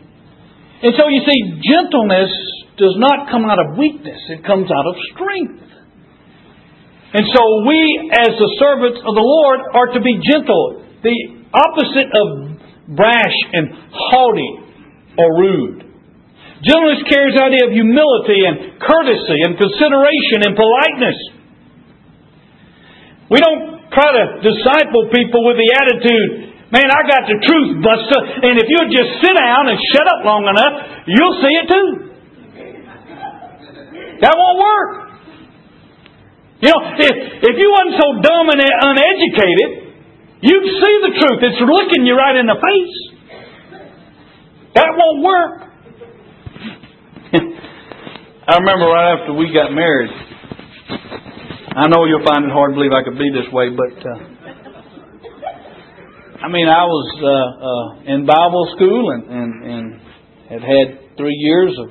And 0.84 0.91
so 0.95 1.08
you 1.08 1.23
see, 1.23 1.39
gentleness 1.63 2.32
does 2.75 2.95
not 2.99 3.32
come 3.32 3.47
out 3.47 3.60
of 3.60 3.79
weakness, 3.79 4.19
it 4.27 4.43
comes 4.43 4.71
out 4.71 4.88
of 4.88 4.95
strength. 5.15 5.67
And 7.12 7.25
so 7.32 7.43
we, 7.63 8.12
as 8.12 8.32
the 8.36 8.51
servants 8.60 8.99
of 9.03 9.13
the 9.15 9.23
Lord, 9.23 9.60
are 9.73 9.89
to 9.95 10.01
be 10.03 10.19
gentle. 10.19 10.84
The 11.01 11.17
opposite 11.51 12.12
of 12.12 12.48
brash 12.95 13.38
and 13.54 13.69
haughty 13.91 14.52
or 15.17 15.28
rude. 15.38 15.80
Gentleness 16.60 17.08
carries 17.08 17.39
the 17.39 17.43
idea 17.45 17.63
of 17.67 17.71
humility 17.71 18.43
and 18.43 18.75
courtesy 18.84 19.39
and 19.47 19.56
consideration 19.56 20.43
and 20.43 20.54
politeness. 20.60 21.19
We 23.32 23.39
don't 23.39 23.80
try 23.93 24.10
to 24.12 24.23
disciple 24.43 25.08
people 25.13 25.45
with 25.47 25.56
the 25.56 25.69
attitude, 25.71 26.49
man, 26.73 26.89
I 26.89 27.02
got 27.08 27.23
the 27.30 27.38
truth, 27.39 27.80
Buster, 27.80 28.19
and 28.43 28.60
if 28.60 28.67
you'll 28.67 28.91
just 28.91 29.21
sit 29.23 29.34
down 29.38 29.69
and 29.69 29.78
shut 29.93 30.06
up 30.06 30.21
long 30.25 30.43
enough, 30.49 30.75
you'll 31.08 31.38
see 31.39 31.54
it 31.54 31.67
too. 31.69 31.89
That 34.19 34.36
won't 34.36 34.60
work. 34.60 34.91
You 36.60 36.75
know, 36.75 36.82
if, 36.99 37.15
if 37.39 37.56
you 37.56 37.69
wasn't 37.71 37.95
so 38.04 38.08
dumb 38.19 38.52
and 38.52 38.60
uneducated, 38.60 39.88
you 40.41 40.58
see 40.63 40.95
the 41.04 41.13
truth. 41.19 41.39
It's 41.43 41.62
looking 41.62 42.06
you 42.06 42.15
right 42.15 42.36
in 42.36 42.47
the 42.47 42.56
face. 42.56 42.95
That 44.75 44.89
won't 44.95 45.23
work. 45.23 45.69
I 48.47 48.58
remember 48.58 48.86
right 48.86 49.19
after 49.19 49.34
we 49.34 49.54
got 49.54 49.71
married. 49.73 50.12
I 51.75 51.88
know 51.88 52.06
you'll 52.06 52.25
find 52.25 52.45
it 52.45 52.52
hard 52.52 52.71
to 52.71 52.75
believe 52.75 52.91
I 52.91 53.04
could 53.04 53.17
be 53.17 53.30
this 53.30 53.52
way, 53.54 53.69
but 53.69 53.93
uh, 54.02 54.39
I 56.41 56.47
mean, 56.47 56.67
I 56.67 56.84
was 56.88 57.08
uh, 57.19 57.30
uh, 57.30 58.13
in 58.15 58.25
Bible 58.25 58.73
school 58.75 59.12
and, 59.12 59.23
and 59.30 59.52
and 59.63 60.02
had 60.49 60.62
had 60.62 61.17
three 61.17 61.36
years 61.36 61.78
of 61.78 61.89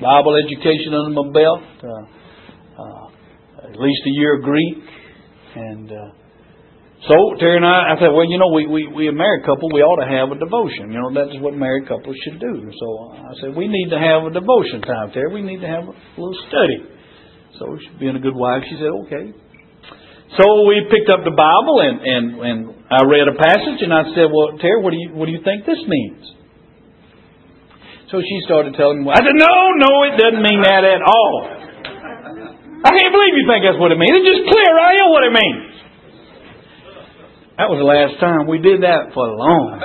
Bible 0.00 0.34
education 0.34 0.94
under 0.94 1.14
my 1.14 1.30
belt, 1.30 1.62
uh, 1.84 2.82
uh, 2.82 3.68
at 3.70 3.78
least 3.78 4.02
a 4.06 4.10
year 4.18 4.36
of 4.36 4.42
Greek, 4.42 4.78
and 5.54 5.92
uh, 5.92 6.23
so 7.04 7.36
Terry 7.36 7.60
and 7.60 7.68
I, 7.68 7.92
I 7.92 7.94
said, 8.00 8.16
well, 8.16 8.24
you 8.24 8.40
know, 8.40 8.48
we 8.48 8.64
we 8.64 8.88
we 8.88 9.02
a 9.08 9.12
married 9.12 9.44
couple, 9.44 9.68
we 9.68 9.84
ought 9.84 10.00
to 10.00 10.08
have 10.08 10.32
a 10.32 10.40
devotion. 10.40 10.88
You 10.88 11.04
know, 11.04 11.12
that's 11.12 11.36
what 11.44 11.52
married 11.52 11.84
couples 11.84 12.16
should 12.24 12.40
do. 12.40 12.54
So 12.80 12.88
I 13.12 13.32
said, 13.44 13.50
we 13.52 13.68
need 13.68 13.92
to 13.92 14.00
have 14.00 14.24
a 14.24 14.32
devotion 14.32 14.80
time, 14.80 15.12
Terry. 15.12 15.28
We 15.28 15.44
need 15.44 15.60
to 15.60 15.68
have 15.68 15.84
a 15.84 15.92
little 16.16 16.40
study. 16.48 16.88
So 17.60 17.76
being 18.00 18.16
a 18.16 18.22
good 18.24 18.32
wife, 18.32 18.64
she 18.64 18.80
said, 18.80 18.88
okay. 19.04 19.36
So 20.40 20.44
we 20.64 20.88
picked 20.88 21.12
up 21.12 21.28
the 21.28 21.36
Bible 21.36 21.84
and 21.84 21.96
and 22.00 22.24
and 22.40 22.58
I 22.88 23.04
read 23.04 23.28
a 23.28 23.36
passage 23.36 23.84
and 23.84 23.92
I 23.92 24.08
said, 24.16 24.32
well, 24.32 24.56
Terry, 24.56 24.80
what 24.80 24.96
do 24.96 24.98
you 24.98 25.12
what 25.12 25.28
do 25.28 25.36
you 25.36 25.44
think 25.44 25.68
this 25.68 25.84
means? 25.84 26.24
So 28.08 28.24
she 28.24 28.36
started 28.48 28.80
telling 28.80 29.04
me, 29.04 29.12
I 29.12 29.20
said, 29.20 29.36
no, 29.36 29.52
no, 29.76 29.92
it 30.08 30.16
doesn't 30.16 30.40
mean 30.40 30.64
that 30.64 30.88
at 30.88 31.04
all. 31.04 31.34
I 32.80 32.90
can't 32.96 33.12
believe 33.12 33.34
you 33.36 33.44
think 33.44 33.60
that's 33.60 33.76
what 33.76 33.92
it 33.92 34.00
means. 34.00 34.24
It's 34.24 34.40
just 34.40 34.44
clear 34.48 34.70
right 34.72 34.96
here 34.96 35.08
what 35.12 35.24
it 35.28 35.34
means. 35.36 35.73
That 37.54 37.70
was 37.70 37.78
the 37.78 37.86
last 37.86 38.18
time 38.18 38.50
we 38.50 38.58
did 38.58 38.82
that 38.82 39.14
for 39.14 39.30
long. 39.30 39.78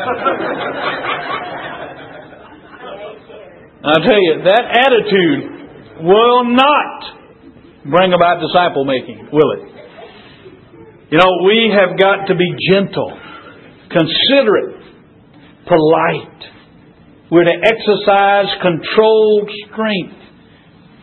I'll 3.85 4.01
tell 4.01 4.17
you, 4.17 4.41
that 4.41 4.65
attitude 4.73 6.01
will 6.01 6.49
not 6.49 7.93
bring 7.93 8.17
about 8.17 8.41
disciple 8.41 8.89
making, 8.89 9.29
will 9.31 9.53
it? 9.53 9.69
You 11.13 11.21
know, 11.21 11.45
we 11.45 11.69
have 11.69 11.93
got 11.93 12.25
to 12.25 12.35
be 12.35 12.49
gentle, 12.73 13.13
considerate, 13.93 14.81
polite, 15.69 16.41
we're 17.29 17.45
to 17.45 17.53
exercise 17.53 18.49
controlled 18.65 19.45
strength 19.69 20.17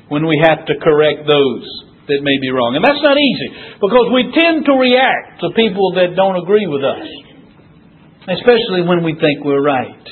when 0.08 0.26
we 0.26 0.34
have 0.42 0.66
to 0.66 0.74
correct 0.82 1.30
those 1.30 1.85
that 2.06 2.20
may 2.22 2.38
be 2.38 2.50
wrong. 2.54 2.78
And 2.78 2.82
that's 2.82 3.02
not 3.02 3.18
easy 3.18 3.50
because 3.82 4.06
we 4.14 4.30
tend 4.30 4.66
to 4.66 4.74
react 4.78 5.42
to 5.42 5.50
people 5.58 5.98
that 5.98 6.14
don't 6.14 6.38
agree 6.38 6.66
with 6.66 6.86
us, 6.86 7.06
especially 8.30 8.86
when 8.86 9.02
we 9.02 9.18
think 9.18 9.42
we're 9.42 9.62
right. 9.62 10.06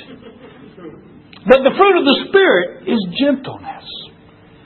But 1.46 1.61
the 1.62 1.74
fruit 1.76 1.96
of 2.00 2.04
the 2.09 2.18
Spirit 2.28 2.88
is 2.88 3.00
gentleness. 3.20 3.87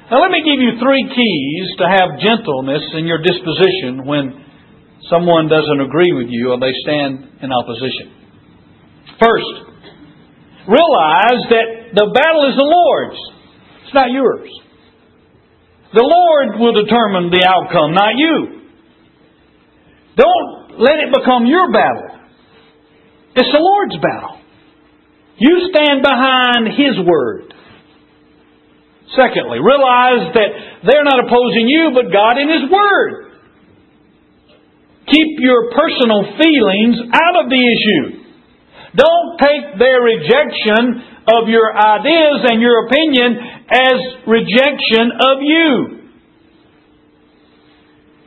Now, 0.08 0.24
let 0.24 0.32
me 0.32 0.40
give 0.40 0.56
you 0.56 0.80
three 0.80 1.04
keys 1.04 1.66
to 1.82 1.84
have 1.84 2.16
gentleness 2.22 2.80
in 2.96 3.04
your 3.04 3.20
disposition 3.20 4.08
when 4.08 4.40
someone 5.10 5.52
doesn't 5.52 5.80
agree 5.84 6.16
with 6.16 6.32
you 6.32 6.54
or 6.54 6.58
they 6.58 6.72
stand 6.80 7.44
in 7.44 7.52
opposition. 7.52 8.08
First, 9.20 9.52
realize 10.64 11.42
that 11.52 11.92
the 11.92 12.08
battle 12.08 12.44
is 12.48 12.56
the 12.56 12.64
Lord's. 12.64 13.20
It's 13.84 13.94
not 13.94 14.10
yours. 14.10 14.48
The 15.94 16.04
Lord 16.04 16.60
will 16.60 16.76
determine 16.84 17.30
the 17.30 17.46
outcome, 17.48 17.94
not 17.94 18.12
you. 18.16 18.60
Don't 20.16 20.80
let 20.80 21.00
it 21.00 21.14
become 21.14 21.46
your 21.46 21.72
battle. 21.72 22.20
It's 23.34 23.48
the 23.48 23.62
Lord's 23.62 23.96
battle. 24.02 24.36
You 25.38 25.70
stand 25.72 26.02
behind 26.02 26.66
His 26.74 26.98
Word. 27.06 27.54
Secondly, 29.16 29.62
realize 29.62 30.34
that 30.34 30.50
they're 30.84 31.06
not 31.06 31.24
opposing 31.24 31.70
you, 31.70 31.94
but 31.94 32.12
God 32.12 32.36
in 32.36 32.50
His 32.50 32.68
Word. 32.68 33.32
Keep 35.08 35.40
your 35.40 35.72
personal 35.72 36.36
feelings 36.36 37.00
out 37.16 37.44
of 37.44 37.48
the 37.48 37.62
issue. 37.62 38.28
Don't 38.92 39.38
take 39.40 39.78
their 39.78 40.02
rejection 40.04 41.17
of 41.28 41.48
your 41.48 41.70
ideas 41.76 42.48
and 42.48 42.60
your 42.60 42.88
opinion 42.88 43.36
as 43.68 43.98
rejection 44.24 45.12
of 45.20 45.36
you. 45.44 45.68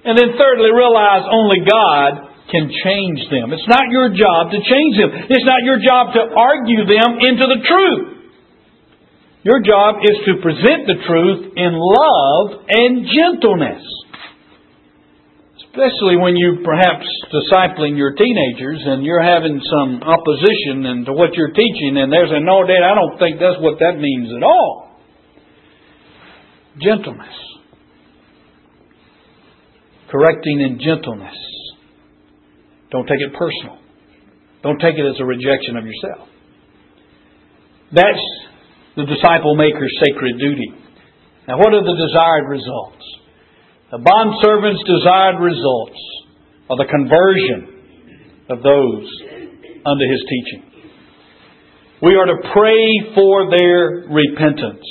And 0.06 0.18
then 0.18 0.38
thirdly, 0.38 0.74
realize 0.74 1.26
only 1.30 1.62
God 1.66 2.32
can 2.50 2.70
change 2.70 3.22
them. 3.30 3.54
It's 3.54 3.70
not 3.70 3.90
your 3.90 4.10
job 4.10 4.52
to 4.52 4.60
change 4.62 4.96
them. 4.98 5.12
It's 5.30 5.46
not 5.46 5.62
your 5.64 5.78
job 5.78 6.14
to 6.14 6.22
argue 6.36 6.86
them 6.86 7.22
into 7.22 7.46
the 7.48 7.62
truth. 7.64 8.08
Your 9.44 9.62
job 9.62 10.02
is 10.02 10.18
to 10.26 10.42
present 10.42 10.86
the 10.86 11.02
truth 11.06 11.54
in 11.58 11.72
love 11.74 12.66
and 12.70 13.10
gentleness 13.10 13.82
especially 15.72 16.20
when 16.20 16.36
you 16.36 16.60
perhaps 16.66 17.08
discipling 17.32 17.96
your 17.96 18.12
teenagers 18.12 18.84
and 18.86 19.06
you're 19.06 19.24
having 19.24 19.62
some 19.72 20.04
opposition 20.04 20.86
and 20.86 21.06
to 21.06 21.14
what 21.14 21.34
you're 21.34 21.56
teaching 21.56 21.96
and 21.96 22.12
there's 22.12 22.32
a 22.32 22.44
no 22.44 22.68
dad 22.68 22.84
I 22.84 22.94
don't 22.94 23.18
think 23.18 23.40
that's 23.40 23.56
what 23.64 23.80
that 23.80 23.96
means 23.96 24.36
at 24.36 24.44
all. 24.44 25.00
Gentleness. 26.82 27.36
Correcting 30.12 30.60
in 30.60 30.80
gentleness. 30.84 31.40
Don't 32.92 33.08
take 33.08 33.22
it 33.22 33.32
personal. 33.34 33.80
Don't 34.64 34.80
take 34.80 34.96
it 34.96 35.08
as 35.08 35.16
a 35.22 35.26
rejection 35.26 35.78
of 35.78 35.86
yourself. 35.86 36.28
That's 37.96 38.26
the 38.98 39.06
disciple 39.08 39.56
maker's 39.56 39.96
sacred 40.04 40.38
duty. 40.38 40.68
Now, 41.48 41.58
what 41.58 41.74
are 41.74 41.84
the 41.84 41.96
desired 41.96 42.50
results? 42.50 43.04
The 43.92 44.00
bondservant's 44.00 44.88
desired 44.88 45.44
results 45.44 46.00
are 46.72 46.80
the 46.80 46.88
conversion 46.88 48.48
of 48.48 48.64
those 48.64 49.04
under 49.84 50.08
his 50.08 50.24
teaching. 50.32 50.64
We 52.00 52.16
are 52.16 52.24
to 52.24 52.40
pray 52.56 53.12
for 53.12 53.52
their 53.52 54.08
repentance. 54.08 54.88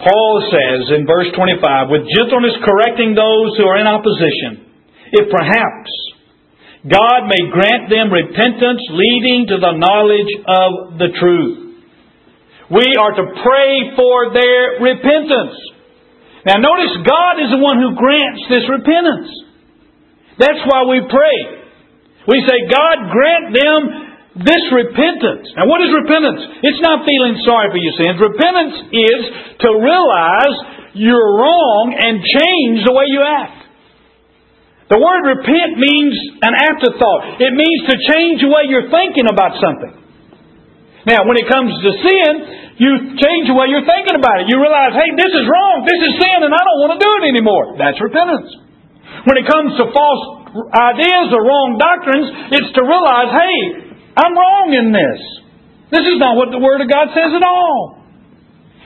Paul 0.00 0.48
says 0.48 0.96
in 0.96 1.04
verse 1.04 1.28
25, 1.36 1.92
with 1.92 2.08
gentleness 2.16 2.56
correcting 2.64 3.12
those 3.12 3.52
who 3.60 3.68
are 3.68 3.76
in 3.76 3.86
opposition, 3.86 4.64
if 5.12 5.28
perhaps 5.28 5.92
God 6.88 7.28
may 7.28 7.52
grant 7.52 7.92
them 7.92 8.08
repentance 8.08 8.80
leading 8.96 9.44
to 9.52 9.60
the 9.60 9.76
knowledge 9.76 10.32
of 10.48 10.96
the 10.96 11.12
truth. 11.20 11.84
We 12.72 12.96
are 12.96 13.12
to 13.12 13.26
pray 13.44 13.92
for 13.92 14.32
their 14.32 14.80
repentance. 14.80 15.69
Now 16.46 16.56
notice 16.56 16.94
God 17.04 17.34
is 17.42 17.50
the 17.52 17.60
one 17.60 17.76
who 17.76 17.96
grants 17.96 18.42
this 18.48 18.64
repentance. 18.68 19.28
That's 20.40 20.62
why 20.64 20.88
we 20.88 21.04
pray. 21.04 21.38
We 22.28 22.40
say, 22.48 22.64
God 22.68 22.96
grant 23.12 23.46
them 23.52 23.80
this 24.40 24.64
repentance. 24.72 25.52
Now 25.58 25.68
what 25.68 25.84
is 25.84 25.92
repentance? 25.92 26.64
It's 26.64 26.80
not 26.80 27.04
feeling 27.04 27.40
sorry 27.44 27.68
for 27.68 27.80
your 27.80 27.92
sins. 27.98 28.16
Repentance 28.16 28.76
is 28.88 29.20
to 29.64 29.68
realize 29.76 30.56
you're 30.96 31.36
wrong 31.36 31.92
and 31.92 32.24
change 32.24 32.88
the 32.88 32.94
way 32.94 33.06
you 33.12 33.20
act. 33.20 33.60
The 34.90 34.98
word 34.98 35.22
repent 35.38 35.78
means 35.78 36.14
an 36.42 36.50
afterthought. 36.50 37.38
It 37.38 37.54
means 37.54 37.80
to 37.86 37.96
change 38.10 38.42
the 38.42 38.50
way 38.50 38.66
you're 38.66 38.90
thinking 38.90 39.30
about 39.30 39.54
something. 39.62 39.94
Now, 41.06 41.24
when 41.30 41.38
it 41.38 41.46
comes 41.46 41.70
to 41.78 41.90
sin, 41.94 42.32
you 42.80 43.12
change 43.20 43.44
the 43.44 43.52
way 43.52 43.68
you're 43.68 43.84
thinking 43.84 44.16
about 44.16 44.40
it. 44.40 44.48
You 44.48 44.56
realize, 44.56 44.96
hey, 44.96 45.12
this 45.12 45.28
is 45.28 45.44
wrong, 45.44 45.84
this 45.84 46.00
is 46.00 46.16
sin, 46.16 46.40
and 46.40 46.48
I 46.48 46.62
don't 46.64 46.80
want 46.80 46.96
to 46.96 47.00
do 47.04 47.10
it 47.20 47.24
anymore. 47.28 47.76
That's 47.76 48.00
repentance. 48.00 48.48
When 49.28 49.36
it 49.36 49.44
comes 49.44 49.76
to 49.76 49.92
false 49.92 50.22
ideas 50.72 51.28
or 51.28 51.44
wrong 51.44 51.76
doctrines, 51.76 52.56
it's 52.56 52.72
to 52.80 52.82
realize, 52.82 53.36
hey, 53.36 53.56
I'm 54.16 54.32
wrong 54.32 54.72
in 54.72 54.96
this. 54.96 55.20
This 55.92 56.08
is 56.08 56.16
not 56.16 56.40
what 56.40 56.56
the 56.56 56.62
Word 56.62 56.80
of 56.80 56.88
God 56.88 57.12
says 57.12 57.36
at 57.36 57.44
all. 57.44 58.00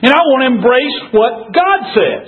And 0.03 0.11
I 0.11 0.21
want 0.27 0.43
to 0.43 0.49
embrace 0.59 0.97
what 1.15 1.55
God 1.55 1.79
says. 1.95 2.27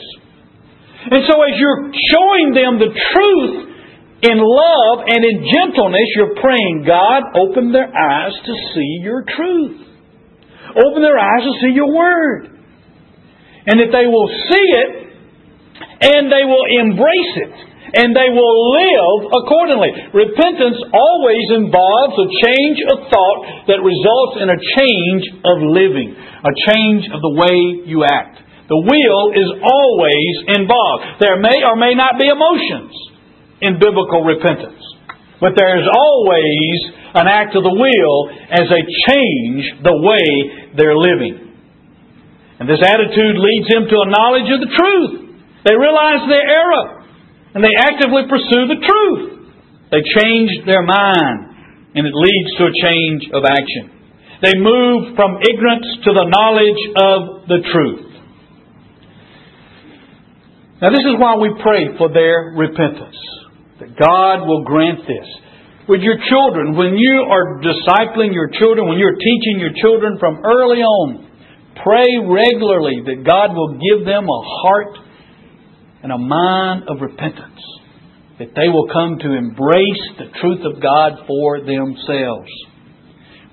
And 1.04 1.28
so 1.28 1.36
as 1.44 1.60
you're 1.60 1.92
showing 2.16 2.56
them 2.56 2.80
the 2.80 2.96
truth 2.96 3.56
in 4.24 4.40
love 4.40 5.04
and 5.04 5.20
in 5.20 5.44
gentleness, 5.52 6.08
you're 6.16 6.40
praying, 6.40 6.88
God, 6.88 7.28
open 7.36 7.76
their 7.76 7.92
eyes 7.92 8.34
to 8.40 8.54
see 8.72 9.04
your 9.04 9.28
truth 9.28 9.87
open 10.76 11.02
their 11.04 11.20
eyes 11.20 11.44
to 11.46 11.54
see 11.62 11.72
your 11.72 11.94
word. 11.94 12.52
And 13.68 13.80
that 13.84 13.92
they 13.92 14.08
will 14.08 14.30
see 14.52 14.68
it 14.72 14.92
and 16.00 16.32
they 16.32 16.46
will 16.48 16.66
embrace 16.68 17.34
it 17.36 17.54
and 17.96 18.12
they 18.12 18.28
will 18.32 18.58
live 18.76 19.32
accordingly. 19.32 19.92
Repentance 20.12 20.80
always 20.92 21.46
involves 21.56 22.16
a 22.20 22.28
change 22.44 22.80
of 22.84 22.98
thought 23.08 23.40
that 23.72 23.80
results 23.80 24.44
in 24.44 24.48
a 24.52 24.60
change 24.60 25.24
of 25.48 25.56
living, 25.64 26.12
a 26.12 26.54
change 26.68 27.08
of 27.08 27.20
the 27.24 27.34
way 27.40 27.88
you 27.88 28.04
act. 28.04 28.44
The 28.68 28.76
will 28.76 29.24
is 29.32 29.50
always 29.64 30.34
involved. 30.60 31.24
There 31.24 31.40
may 31.40 31.64
or 31.64 31.80
may 31.80 31.96
not 31.96 32.20
be 32.20 32.28
emotions 32.28 32.92
in 33.64 33.80
biblical 33.80 34.28
repentance, 34.28 34.84
but 35.40 35.54
there 35.54 35.78
is 35.78 35.86
always 35.86 36.78
an 37.14 37.28
act 37.30 37.54
of 37.56 37.64
the 37.64 37.74
will 37.74 38.18
as 38.50 38.66
they 38.70 38.84
change 38.84 39.84
the 39.86 39.98
way 39.98 40.26
they're 40.74 40.98
living. 40.98 41.48
And 42.60 42.66
this 42.66 42.82
attitude 42.82 43.38
leads 43.38 43.70
them 43.70 43.86
to 43.86 43.98
a 44.02 44.10
knowledge 44.10 44.50
of 44.50 44.66
the 44.66 44.74
truth. 44.74 45.14
They 45.66 45.78
realize 45.78 46.26
their 46.26 46.42
error 46.42 47.06
and 47.54 47.62
they 47.62 47.74
actively 47.78 48.26
pursue 48.26 48.66
the 48.66 48.82
truth. 48.82 49.54
They 49.94 50.02
change 50.02 50.66
their 50.66 50.82
mind 50.82 51.94
and 51.94 52.06
it 52.06 52.14
leads 52.14 52.52
to 52.58 52.64
a 52.66 52.74
change 52.74 53.30
of 53.34 53.46
action. 53.46 53.94
They 54.42 54.54
move 54.58 55.16
from 55.16 55.42
ignorance 55.42 55.88
to 56.06 56.12
the 56.14 56.30
knowledge 56.30 56.82
of 56.94 57.50
the 57.50 57.62
truth. 57.74 58.08
Now, 60.82 60.92
this 60.92 61.02
is 61.02 61.18
why 61.18 61.38
we 61.42 61.50
pray 61.62 61.98
for 61.98 62.14
their 62.14 62.54
repentance, 62.54 63.18
that 63.88 63.96
God 63.96 64.48
will 64.48 64.64
grant 64.64 65.00
this. 65.08 65.28
With 65.88 66.02
your 66.02 66.20
children, 66.28 66.76
when 66.76 67.00
you 67.00 67.24
are 67.32 67.64
discipling 67.64 68.34
your 68.34 68.52
children, 68.60 68.88
when 68.90 69.00
you're 69.00 69.16
teaching 69.16 69.60
your 69.60 69.72
children 69.80 70.20
from 70.20 70.44
early 70.44 70.84
on, 70.84 71.24
pray 71.80 72.12
regularly 72.28 73.00
that 73.08 73.24
God 73.24 73.56
will 73.56 73.80
give 73.80 74.04
them 74.04 74.28
a 74.28 74.42
heart 74.62 74.98
and 76.04 76.12
a 76.12 76.18
mind 76.18 76.90
of 76.90 77.00
repentance, 77.00 77.64
that 78.40 78.52
they 78.52 78.68
will 78.68 78.92
come 78.92 79.20
to 79.24 79.32
embrace 79.32 80.04
the 80.20 80.28
truth 80.44 80.68
of 80.68 80.84
God 80.84 81.24
for 81.26 81.64
themselves. 81.64 82.52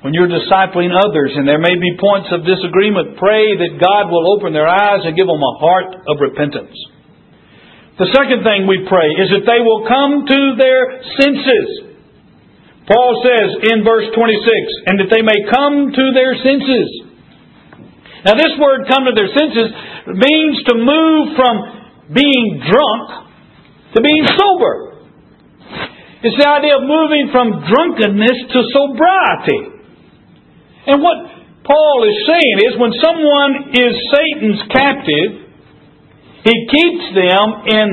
When 0.03 0.12
you're 0.12 0.29
discipling 0.29 0.90
others 0.90 1.33
and 1.33 1.47
there 1.47 1.62
may 1.62 1.79
be 1.79 1.97
points 1.97 2.29
of 2.35 2.44
disagreement, 2.44 3.16
pray 3.16 3.57
that 3.62 3.79
God 3.81 4.11
will 4.11 4.37
open 4.37 4.53
their 4.53 4.68
eyes 4.68 5.07
and 5.07 5.16
give 5.16 5.31
them 5.31 5.40
a 5.40 5.59
heart 5.62 5.97
of 6.11 6.18
repentance. 6.20 6.75
The 7.98 8.11
second 8.11 8.42
thing 8.42 8.66
we 8.66 8.83
pray 8.90 9.07
is 9.22 9.30
that 9.30 9.46
they 9.46 9.62
will 9.62 9.87
come 9.87 10.26
to 10.26 10.40
their 10.59 10.98
senses. 11.14 11.94
Paul 12.90 13.22
says 13.22 13.70
in 13.70 13.87
verse 13.87 14.11
26, 14.12 14.90
and 14.90 15.00
that 15.00 15.11
they 15.14 15.22
may 15.22 15.46
come 15.48 15.94
to 15.94 16.04
their 16.12 16.35
senses. 16.42 16.88
Now, 18.26 18.35
this 18.35 18.57
word 18.59 18.88
come 18.90 19.07
to 19.07 19.14
their 19.14 19.30
senses 19.30 19.68
means 20.11 20.57
to 20.68 20.74
move 20.74 21.38
from 21.38 21.54
being 22.12 22.61
drunk 22.66 23.24
to 23.94 24.02
being 24.02 24.26
sober. 24.26 25.07
It's 26.24 26.37
the 26.40 26.48
idea 26.48 26.80
of 26.80 26.88
moving 26.88 27.30
from 27.30 27.62
drunkenness 27.62 28.38
to 28.50 28.61
sobriety. 28.74 29.61
And 30.88 30.98
what 31.00 31.18
Paul 31.62 32.04
is 32.09 32.16
saying 32.26 32.57
is 32.68 32.80
when 32.80 32.92
someone 32.98 33.70
is 33.76 33.92
Satan's 34.11 34.62
captive, 34.72 35.43
he 36.44 36.57
keeps 36.68 37.04
them 37.16 37.46
in 37.66 37.87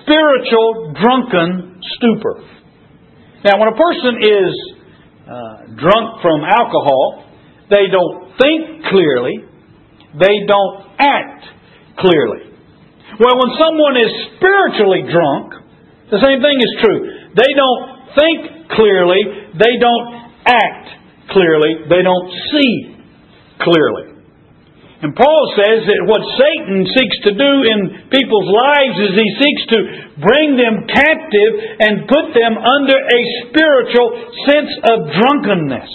spiritual 0.00 0.96
drunken 0.96 1.80
stupor. 1.96 2.40
Now, 3.44 3.58
when 3.60 3.68
a 3.68 3.76
person 3.76 4.12
is 4.22 4.50
uh, 5.28 5.76
drunk 5.76 6.22
from 6.22 6.40
alcohol, 6.46 7.24
they 7.68 7.92
don't 7.92 8.32
think 8.40 8.86
clearly, 8.88 9.44
they 10.18 10.46
don't 10.48 10.88
act 10.98 11.44
clearly. 11.98 12.48
Well, 13.20 13.36
when 13.36 13.52
someone 13.60 13.96
is 14.00 14.12
spiritually 14.36 15.04
drunk, 15.10 15.52
the 16.10 16.20
same 16.20 16.40
thing 16.40 16.56
is 16.60 16.72
true. 16.80 17.00
They 17.36 17.52
don't 17.56 17.92
think 18.16 18.68
clearly, 18.72 19.52
they 19.58 19.76
don't 19.80 20.32
act 20.46 20.88
clearly, 21.30 21.88
they 21.88 22.02
don't 22.02 22.28
see 22.52 22.96
clearly. 23.60 24.11
And 25.02 25.18
Paul 25.18 25.42
says 25.58 25.82
that 25.82 26.06
what 26.06 26.22
Satan 26.38 26.86
seeks 26.86 27.18
to 27.26 27.34
do 27.34 27.52
in 27.66 28.06
people's 28.06 28.50
lives 28.54 28.96
is 29.02 29.18
he 29.18 29.30
seeks 29.34 29.64
to 29.74 29.78
bring 30.22 30.54
them 30.54 30.86
captive 30.86 31.52
and 31.82 32.06
put 32.06 32.30
them 32.30 32.54
under 32.54 32.94
a 32.94 33.20
spiritual 33.50 34.08
sense 34.46 34.72
of 34.86 35.10
drunkenness. 35.10 35.90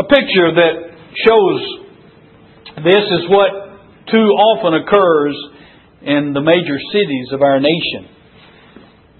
A 0.00 0.04
picture 0.08 0.48
that 0.64 0.74
shows 1.20 1.60
this 2.88 3.04
is 3.04 3.28
what 3.28 3.52
too 4.08 4.28
often 4.56 4.80
occurs 4.80 5.36
in 6.00 6.32
the 6.32 6.40
major 6.40 6.80
cities 6.88 7.28
of 7.36 7.42
our 7.42 7.60
nation. 7.60 8.08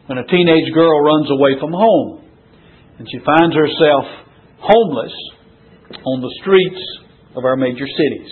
When 0.07 0.17
a 0.17 0.27
teenage 0.27 0.73
girl 0.73 1.05
runs 1.05 1.29
away 1.31 1.61
from 1.61 1.73
home 1.77 2.25
and 2.97 3.07
she 3.13 3.21
finds 3.21 3.55
herself 3.55 4.09
homeless 4.57 5.13
on 6.01 6.23
the 6.23 6.33
streets 6.41 6.81
of 7.37 7.45
our 7.45 7.57
major 7.57 7.87
cities. 7.87 8.31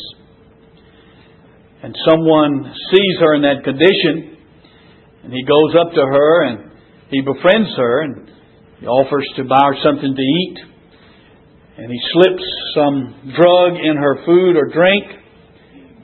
And 1.83 1.97
someone 2.09 2.75
sees 2.91 3.17
her 3.21 3.35
in 3.35 3.43
that 3.43 3.63
condition, 3.63 4.37
and 5.25 5.33
he 5.33 5.45
goes 5.45 5.75
up 5.79 5.93
to 5.95 6.03
her 6.03 6.45
and 6.45 6.71
he 7.11 7.23
befriends 7.23 7.71
her 7.77 8.03
and 8.03 8.31
he 8.81 8.87
offers 8.87 9.27
to 9.37 9.45
buy 9.45 9.63
her 9.71 9.77
something 9.83 10.15
to 10.15 10.23
eat. 10.23 10.59
And 11.79 11.91
he 11.91 12.01
slips 12.13 12.43
some 12.75 13.33
drug 13.39 13.79
in 13.79 13.97
her 13.97 14.25
food 14.27 14.57
or 14.57 14.67
drink, 14.67 15.05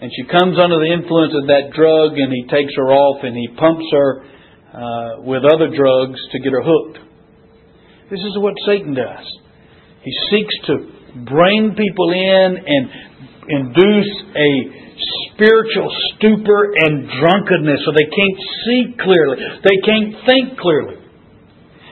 and 0.00 0.10
she 0.14 0.22
comes 0.30 0.54
under 0.58 0.78
the 0.78 0.92
influence 0.92 1.34
of 1.34 1.48
that 1.48 1.74
drug, 1.74 2.14
and 2.14 2.30
he 2.30 2.46
takes 2.46 2.74
her 2.76 2.92
off 2.92 3.24
and 3.24 3.34
he 3.34 3.48
pumps 3.58 3.86
her 3.90 4.10
uh, 4.74 5.22
with 5.22 5.42
other 5.42 5.74
drugs 5.74 6.20
to 6.30 6.38
get 6.38 6.52
her 6.52 6.62
hooked. 6.62 6.98
This 8.10 8.20
is 8.20 8.38
what 8.38 8.54
Satan 8.66 8.94
does. 8.94 9.26
He 10.02 10.12
seeks 10.30 10.54
to 10.66 10.93
bring 11.22 11.78
people 11.78 12.10
in 12.10 12.48
and 12.58 12.82
induce 13.46 14.12
a 14.34 14.50
spiritual 15.34 15.90
stupor 16.14 16.74
and 16.74 17.06
drunkenness 17.20 17.82
so 17.86 17.90
they 17.94 18.10
can't 18.10 18.40
see 18.66 18.82
clearly. 18.98 19.36
They 19.62 19.78
can't 19.82 20.10
think 20.26 20.58
clearly. 20.58 21.04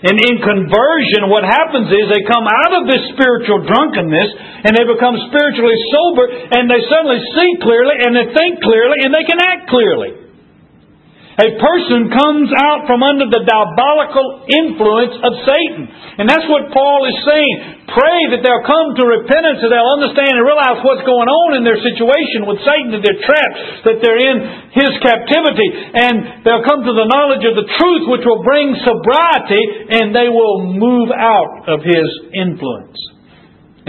And 0.03 0.19
in 0.19 0.43
conversion, 0.43 1.31
what 1.31 1.47
happens 1.47 1.87
is 1.87 2.11
they 2.11 2.27
come 2.27 2.43
out 2.43 2.75
of 2.75 2.91
this 2.91 3.07
spiritual 3.15 3.63
drunkenness 3.71 4.31
and 4.67 4.75
they 4.75 4.83
become 4.83 5.15
spiritually 5.31 5.79
sober 5.95 6.27
and 6.27 6.67
they 6.67 6.83
suddenly 6.91 7.23
see 7.23 7.51
clearly 7.63 8.03
and 8.03 8.11
they 8.11 8.27
think 8.35 8.59
clearly 8.67 8.99
and 9.07 9.15
they 9.15 9.23
can 9.23 9.39
act 9.39 9.71
clearly. 9.71 10.22
A 11.33 11.49
person 11.57 12.13
comes 12.13 12.53
out 12.53 12.85
from 12.85 13.01
under 13.01 13.25
the 13.25 13.41
diabolical 13.41 14.45
influence 14.53 15.17
of 15.17 15.33
Satan. 15.49 15.89
And 16.21 16.29
that's 16.29 16.45
what 16.45 16.69
Paul 16.69 17.09
is 17.09 17.17
saying. 17.25 17.89
Pray 17.89 18.37
that 18.37 18.45
they'll 18.45 18.69
come 18.69 18.93
to 19.01 19.05
repentance, 19.09 19.65
that 19.65 19.73
they'll 19.73 19.97
understand 19.97 20.37
and 20.37 20.45
realize 20.45 20.85
what's 20.85 21.09
going 21.09 21.33
on 21.33 21.57
in 21.57 21.65
their 21.65 21.81
situation 21.81 22.45
with 22.45 22.61
Satan, 22.61 22.93
that 22.93 23.01
they're 23.01 23.25
trapped, 23.25 23.57
that 23.89 23.99
they're 24.05 24.21
in 24.21 24.37
his 24.77 24.93
captivity, 25.01 25.69
and 25.73 26.45
they'll 26.45 26.69
come 26.69 26.85
to 26.85 26.93
the 26.93 27.09
knowledge 27.09 27.49
of 27.49 27.57
the 27.57 27.69
truth 27.81 28.13
which 28.13 28.29
will 28.29 28.45
bring 28.45 28.77
sobriety, 28.85 29.89
and 29.89 30.13
they 30.13 30.29
will 30.29 30.69
move 30.69 31.09
out 31.17 31.65
of 31.65 31.81
his 31.81 32.09
influence. 32.37 33.01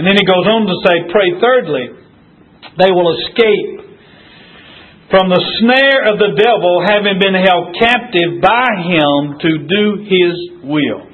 And 0.00 0.08
then 0.08 0.16
he 0.16 0.24
goes 0.24 0.48
on 0.48 0.64
to 0.64 0.76
say, 0.80 1.12
pray 1.12 1.28
thirdly, 1.44 1.92
they 2.80 2.88
will 2.88 3.12
escape 3.20 3.83
from 5.14 5.30
the 5.30 5.46
snare 5.62 6.10
of 6.10 6.18
the 6.18 6.34
devil, 6.34 6.82
having 6.82 7.22
been 7.22 7.38
held 7.38 7.70
captive 7.78 8.42
by 8.42 8.66
him 8.82 9.38
to 9.38 9.50
do 9.62 10.02
his 10.10 10.34
will. 10.66 11.06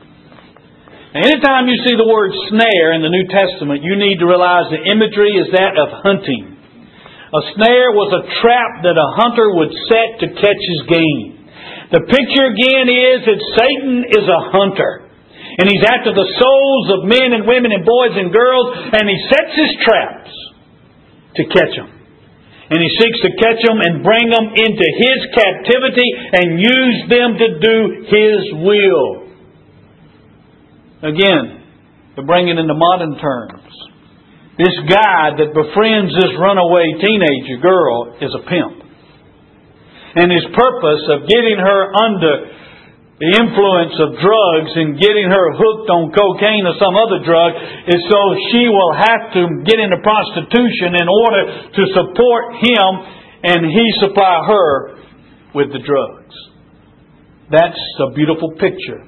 Now, 1.12 1.20
anytime 1.20 1.68
you 1.68 1.76
see 1.84 2.00
the 2.00 2.08
word 2.08 2.32
snare 2.48 2.96
in 2.96 3.04
the 3.04 3.12
New 3.12 3.28
Testament, 3.28 3.84
you 3.84 4.00
need 4.00 4.16
to 4.24 4.24
realize 4.24 4.72
the 4.72 4.88
imagery 4.88 5.36
is 5.36 5.52
that 5.52 5.76
of 5.76 6.00
hunting. 6.00 6.48
A 6.48 7.42
snare 7.52 7.92
was 7.92 8.08
a 8.16 8.24
trap 8.40 8.88
that 8.88 8.96
a 8.96 9.12
hunter 9.20 9.52
would 9.52 9.68
set 9.92 10.24
to 10.24 10.32
catch 10.32 10.62
his 10.64 10.82
game. 10.88 11.52
The 11.92 12.00
picture 12.08 12.46
again 12.56 12.88
is 12.88 13.28
that 13.28 13.40
Satan 13.60 14.08
is 14.16 14.24
a 14.24 14.48
hunter. 14.48 15.12
And 15.60 15.68
he's 15.68 15.84
after 15.84 16.16
the 16.16 16.30
souls 16.40 16.86
of 16.96 17.04
men 17.04 17.36
and 17.36 17.44
women 17.44 17.68
and 17.68 17.84
boys 17.84 18.16
and 18.16 18.32
girls, 18.32 18.96
and 18.96 19.04
he 19.12 19.18
sets 19.28 19.52
his 19.60 19.72
traps 19.84 20.32
to 21.36 21.42
catch 21.52 21.76
them 21.76 21.99
and 22.70 22.78
he 22.78 22.90
seeks 23.02 23.18
to 23.26 23.34
catch 23.34 23.58
them 23.66 23.82
and 23.82 24.06
bring 24.06 24.30
them 24.30 24.46
into 24.54 24.86
his 24.94 25.18
captivity 25.34 26.06
and 26.38 26.62
use 26.62 26.98
them 27.10 27.34
to 27.34 27.48
do 27.58 27.76
his 28.06 28.40
will. 28.62 29.26
Again, 31.02 31.66
to 32.14 32.22
bring 32.22 32.46
it 32.46 32.58
into 32.58 32.74
modern 32.74 33.18
terms, 33.18 33.74
this 34.58 34.76
guy 34.86 35.34
that 35.34 35.50
befriends 35.50 36.14
this 36.14 36.30
runaway 36.38 36.94
teenager 37.02 37.58
girl 37.58 38.14
is 38.22 38.30
a 38.38 38.46
pimp. 38.46 38.86
And 40.14 40.30
his 40.30 40.46
purpose 40.54 41.02
of 41.10 41.26
getting 41.26 41.58
her 41.58 41.80
under 41.90 42.59
the 43.20 43.36
influence 43.36 44.00
of 44.00 44.16
drugs 44.16 44.72
and 44.80 44.96
getting 44.96 45.28
her 45.28 45.46
hooked 45.52 45.92
on 45.92 46.08
cocaine 46.08 46.64
or 46.64 46.72
some 46.80 46.96
other 46.96 47.20
drug 47.20 47.52
is 47.84 48.00
so 48.08 48.20
she 48.48 48.64
will 48.64 48.96
have 48.96 49.28
to 49.36 49.60
get 49.68 49.76
into 49.76 50.00
prostitution 50.00 50.96
in 50.96 51.04
order 51.04 51.42
to 51.68 51.82
support 51.92 52.56
him 52.64 52.90
and 53.44 53.68
he 53.68 53.84
supply 54.00 54.40
her 54.48 54.72
with 55.52 55.68
the 55.68 55.84
drugs. 55.84 56.32
That's 57.52 57.84
a 58.00 58.16
beautiful 58.16 58.56
picture 58.56 59.04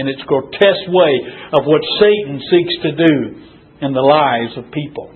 in 0.00 0.08
its 0.08 0.24
grotesque 0.24 0.88
way 0.88 1.12
of 1.52 1.68
what 1.68 1.84
Satan 2.00 2.40
seeks 2.40 2.76
to 2.80 2.92
do 2.96 3.14
in 3.84 3.92
the 3.92 4.00
lives 4.00 4.56
of 4.56 4.72
people. 4.72 5.12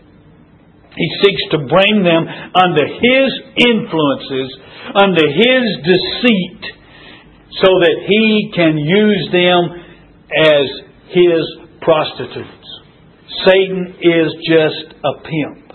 He 0.93 1.09
seeks 1.25 1.45
to 1.57 1.65
bring 1.65 2.05
them 2.05 2.29
under 2.29 2.85
his 2.93 3.29
influences, 3.57 4.49
under 5.01 5.25
his 5.33 5.65
deceit, 5.81 6.84
so 7.63 7.71
that 7.81 7.97
he 8.07 8.51
can 8.55 8.79
use 8.79 9.29
them 9.31 9.85
as 10.35 10.67
his 11.09 11.43
prostitutes. 11.81 12.67
Satan 13.47 13.95
is 14.01 14.29
just 14.49 14.95
a 15.05 15.15
pimp, 15.23 15.73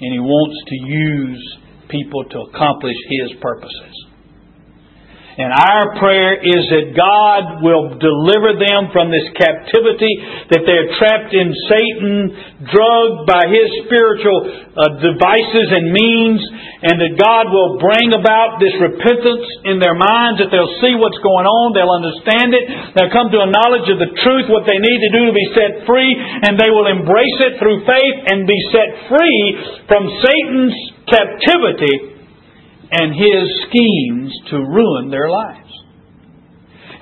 and 0.00 0.12
he 0.12 0.20
wants 0.20 0.56
to 0.68 0.76
use 0.86 1.58
people 1.88 2.24
to 2.24 2.38
accomplish 2.52 2.96
his 3.08 3.32
purposes. 3.40 3.97
And 5.38 5.54
our 5.54 5.94
prayer 6.02 6.42
is 6.42 6.66
that 6.66 6.98
God 6.98 7.62
will 7.62 7.94
deliver 7.94 8.58
them 8.58 8.90
from 8.90 9.06
this 9.06 9.22
captivity, 9.38 10.10
that 10.50 10.66
they're 10.66 10.90
trapped 10.98 11.30
in 11.30 11.54
Satan, 11.70 12.66
drugged 12.66 13.22
by 13.30 13.46
his 13.46 13.70
spiritual 13.86 14.50
uh, 14.74 14.98
devices 14.98 15.78
and 15.78 15.94
means, 15.94 16.42
and 16.82 16.98
that 16.98 17.14
God 17.22 17.54
will 17.54 17.78
bring 17.78 18.18
about 18.18 18.58
this 18.58 18.74
repentance 18.82 19.46
in 19.62 19.78
their 19.78 19.94
minds, 19.94 20.42
that 20.42 20.50
they'll 20.50 20.74
see 20.82 20.98
what's 20.98 21.22
going 21.22 21.46
on, 21.46 21.70
they'll 21.70 21.94
understand 21.94 22.58
it, 22.58 22.98
they'll 22.98 23.14
come 23.14 23.30
to 23.30 23.38
a 23.38 23.46
knowledge 23.46 23.86
of 23.94 24.02
the 24.02 24.10
truth, 24.26 24.50
what 24.50 24.66
they 24.66 24.82
need 24.82 25.00
to 25.06 25.10
do 25.14 25.22
to 25.30 25.34
be 25.38 25.48
set 25.54 25.86
free, 25.86 26.18
and 26.18 26.58
they 26.58 26.74
will 26.74 26.90
embrace 26.90 27.38
it 27.46 27.62
through 27.62 27.86
faith 27.86 28.18
and 28.26 28.42
be 28.42 28.58
set 28.74 29.06
free 29.06 29.42
from 29.86 30.02
Satan's 30.18 30.74
captivity 31.06 32.17
and 32.90 33.12
his 33.12 33.44
schemes 33.68 34.32
to 34.50 34.56
ruin 34.56 35.10
their 35.10 35.28
lives. 35.28 35.72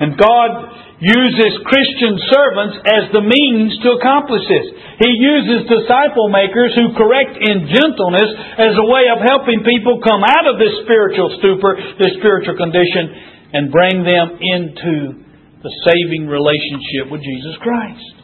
And 0.01 0.19
God 0.19 0.51
uses 1.01 1.61
Christian 1.69 2.17
servants 2.33 2.77
as 2.89 3.05
the 3.13 3.25
means 3.25 3.77
to 3.85 4.01
accomplish 4.01 4.45
this. 4.49 4.67
He 5.01 5.13
uses 5.13 5.69
disciple 5.69 6.33
makers 6.33 6.73
who 6.73 6.97
correct 6.97 7.37
in 7.37 7.69
gentleness 7.69 8.31
as 8.57 8.75
a 8.77 8.89
way 8.89 9.09
of 9.13 9.21
helping 9.21 9.61
people 9.61 10.01
come 10.01 10.25
out 10.25 10.49
of 10.49 10.57
this 10.57 10.73
spiritual 10.85 11.37
stupor, 11.37 11.77
this 12.01 12.17
spiritual 12.17 12.57
condition, 12.57 13.13
and 13.53 13.73
bring 13.73 14.05
them 14.05 14.41
into 14.41 15.21
the 15.61 15.73
saving 15.85 16.29
relationship 16.29 17.13
with 17.13 17.21
Jesus 17.21 17.57
Christ. 17.61 18.17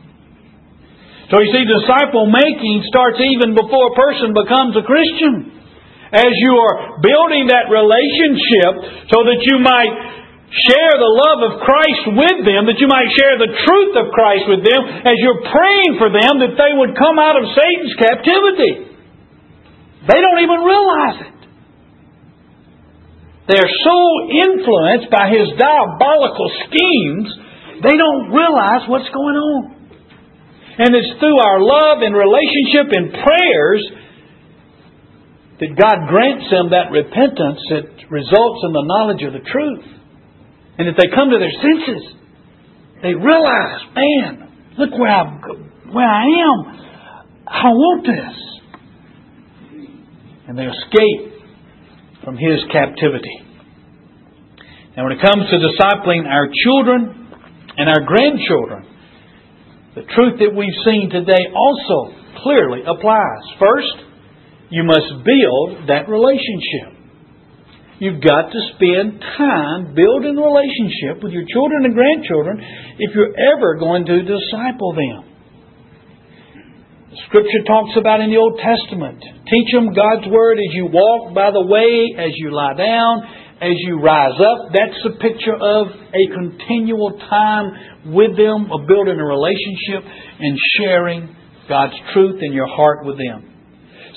So 1.28 1.40
you 1.40 1.48
see, 1.52 1.64
disciple 1.64 2.28
making 2.28 2.84
starts 2.88 3.16
even 3.20 3.56
before 3.56 3.92
a 3.92 3.96
person 3.96 4.36
becomes 4.36 4.76
a 4.76 4.84
Christian 4.84 5.61
as 6.12 6.32
you 6.36 6.52
are 6.60 7.00
building 7.00 7.48
that 7.48 7.72
relationship 7.72 9.08
so 9.08 9.24
that 9.24 9.40
you 9.40 9.56
might 9.64 10.12
share 10.52 10.94
the 11.00 11.08
love 11.08 11.40
of 11.48 11.52
Christ 11.64 12.04
with 12.12 12.38
them, 12.44 12.68
that 12.68 12.76
you 12.76 12.84
might 12.84 13.08
share 13.16 13.40
the 13.40 13.56
truth 13.64 13.94
of 13.96 14.12
Christ 14.12 14.44
with 14.44 14.60
them, 14.60 14.80
as 15.08 15.16
you're 15.16 15.40
praying 15.48 15.96
for 15.96 16.12
them 16.12 16.44
that 16.44 16.60
they 16.60 16.72
would 16.76 16.92
come 16.92 17.16
out 17.16 17.40
of 17.40 17.48
Satan's 17.56 17.96
captivity. 17.96 18.92
They 20.04 20.20
don't 20.20 20.44
even 20.44 20.60
realize 20.60 21.18
it. 21.24 21.36
They're 23.48 23.74
so 23.80 23.98
influenced 24.28 25.08
by 25.08 25.32
his 25.32 25.56
diabolical 25.56 26.48
schemes, 26.68 27.28
they 27.80 27.96
don't 27.96 28.30
realize 28.30 28.84
what's 28.86 29.08
going 29.08 29.38
on. 29.40 29.62
And 30.78 30.92
it's 30.92 31.16
through 31.20 31.40
our 31.40 31.60
love 31.60 32.04
and 32.04 32.12
relationship 32.12 32.92
and 32.92 33.12
prayers 33.12 33.82
that 35.61 35.76
God 35.76 36.09
grants 36.09 36.48
them 36.50 36.70
that 36.70 36.90
repentance 36.90 37.61
that 37.70 38.11
results 38.11 38.61
in 38.64 38.72
the 38.72 38.84
knowledge 38.86 39.22
of 39.22 39.32
the 39.32 39.44
truth. 39.48 39.84
And 40.78 40.88
if 40.88 40.96
they 40.96 41.09
come 41.14 41.30
to 41.30 41.38
their 41.38 41.53
senses, 41.61 42.03
they 43.03 43.14
realize, 43.14 43.80
man, 43.94 44.48
look 44.78 44.90
where, 44.98 45.11
i 45.11 45.24
where 45.92 46.09
I 46.09 46.24
am. 46.24 46.59
I 47.46 47.68
want 47.68 48.07
this. 48.07 48.36
And 50.48 50.59
they 50.59 50.64
escape 50.64 51.44
from 52.24 52.36
his 52.36 52.64
captivity. 52.72 53.42
And 54.96 55.05
when 55.05 55.12
it 55.16 55.22
comes 55.22 55.48
to 55.50 55.57
discipling 55.57 56.26
our 56.26 56.48
children 56.64 57.28
and 57.76 57.88
our 57.88 58.05
grandchildren, 58.05 58.86
the 59.94 60.03
truth 60.14 60.38
that 60.40 60.55
we've 60.57 60.80
seen 60.84 61.11
today 61.11 61.48
also 61.55 62.14
clearly 62.42 62.80
applies. 62.80 63.44
First, 63.59 64.11
you 64.72 64.84
must 64.88 65.20
build 65.20 65.92
that 65.92 66.08
relationship. 66.08 66.96
You've 68.00 68.24
got 68.24 68.48
to 68.48 68.60
spend 68.74 69.20
time 69.36 69.92
building 69.94 70.34
a 70.34 70.42
relationship 70.42 71.22
with 71.22 71.36
your 71.36 71.44
children 71.44 71.84
and 71.84 71.94
grandchildren 71.94 72.56
if 72.98 73.14
you're 73.14 73.36
ever 73.36 73.76
going 73.76 74.08
to 74.08 74.24
disciple 74.24 74.96
them. 74.96 75.28
Scripture 77.28 77.62
talks 77.68 77.92
about 78.00 78.24
in 78.24 78.32
the 78.32 78.40
Old 78.40 78.58
Testament 78.58 79.20
teach 79.44 79.68
them 79.76 79.92
God's 79.92 80.26
Word 80.32 80.56
as 80.56 80.72
you 80.72 80.88
walk 80.88 81.36
by 81.36 81.52
the 81.52 81.62
way, 81.68 82.16
as 82.16 82.32
you 82.40 82.50
lie 82.50 82.72
down, 82.72 83.28
as 83.60 83.76
you 83.84 84.00
rise 84.00 84.40
up. 84.40 84.72
That's 84.72 84.98
a 85.04 85.20
picture 85.20 85.54
of 85.54 85.92
a 85.92 86.24
continual 86.32 87.20
time 87.28 88.08
with 88.16 88.40
them, 88.40 88.72
of 88.72 88.88
building 88.88 89.20
a 89.20 89.28
relationship 89.28 90.00
and 90.40 90.56
sharing 90.80 91.36
God's 91.68 91.94
truth 92.14 92.40
in 92.40 92.54
your 92.54 92.72
heart 92.72 93.04
with 93.04 93.18
them. 93.18 93.51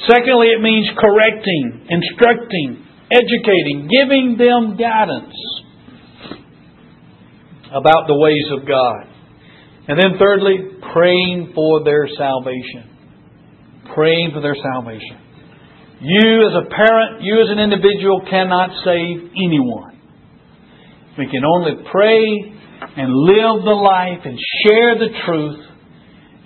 Secondly, 0.04 0.48
it 0.48 0.62
means 0.62 0.88
correcting, 1.00 1.88
instructing, 1.90 2.86
educating, 3.10 3.88
giving 3.88 4.36
them 4.38 4.78
guidance 4.78 5.34
about 7.72 8.08
the 8.08 8.16
ways 8.16 8.46
of 8.52 8.68
God. 8.68 9.08
And 9.88 10.00
then 10.00 10.20
thirdly, 10.20 10.58
praying 10.94 11.52
for 11.56 11.84
their 11.84 12.08
salvation. 12.18 12.90
Praying 13.96 14.32
for 14.34 14.42
their 14.42 14.56
salvation. 14.56 15.18
You 16.02 16.48
as 16.48 16.66
a 16.66 16.70
parent, 16.70 17.22
you 17.22 17.42
as 17.42 17.50
an 17.50 17.60
individual 17.60 18.22
cannot 18.30 18.70
save 18.84 19.32
anyone. 19.32 20.00
We 21.18 21.28
can 21.28 21.46
only 21.46 21.84
pray 21.92 22.56
and 22.98 23.14
live 23.14 23.64
the 23.64 23.72
life 23.72 24.20
and 24.26 24.38
share 24.64 25.00
the 25.00 25.10
truth 25.26 25.60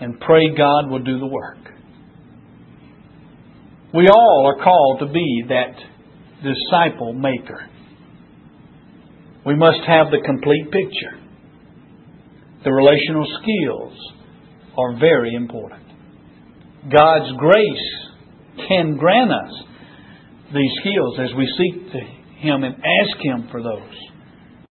and 0.02 0.20
pray 0.20 0.56
God 0.56 0.89
will 0.91 1.04
do 1.04 1.18
the 1.18 1.26
work. 1.28 1.58
We 3.94 4.08
all 4.08 4.54
are 4.54 4.64
called 4.64 5.00
to 5.00 5.08
be 5.12 5.44
that 5.50 5.76
disciple 6.44 7.14
maker. 7.14 7.68
We 9.46 9.56
must 9.56 9.80
have 9.88 10.12
the 10.12 10.22
complete 10.24 10.72
picture. 10.72 11.18
The 12.64 12.72
relational 12.72 13.26
skills 13.42 13.94
are 14.78 15.00
very 15.00 15.34
important. 15.34 15.84
God's 16.92 17.36
grace 17.38 18.68
can 18.68 18.98
grant 18.98 19.32
us 19.32 19.54
these 20.54 20.72
skills 20.82 21.18
as 21.20 21.30
we 21.36 21.48
seek 21.58 21.92
Him 22.40 22.64
and 22.64 22.76
ask 22.76 23.18
Him 23.22 23.48
for 23.50 23.64
those. 23.64 24.09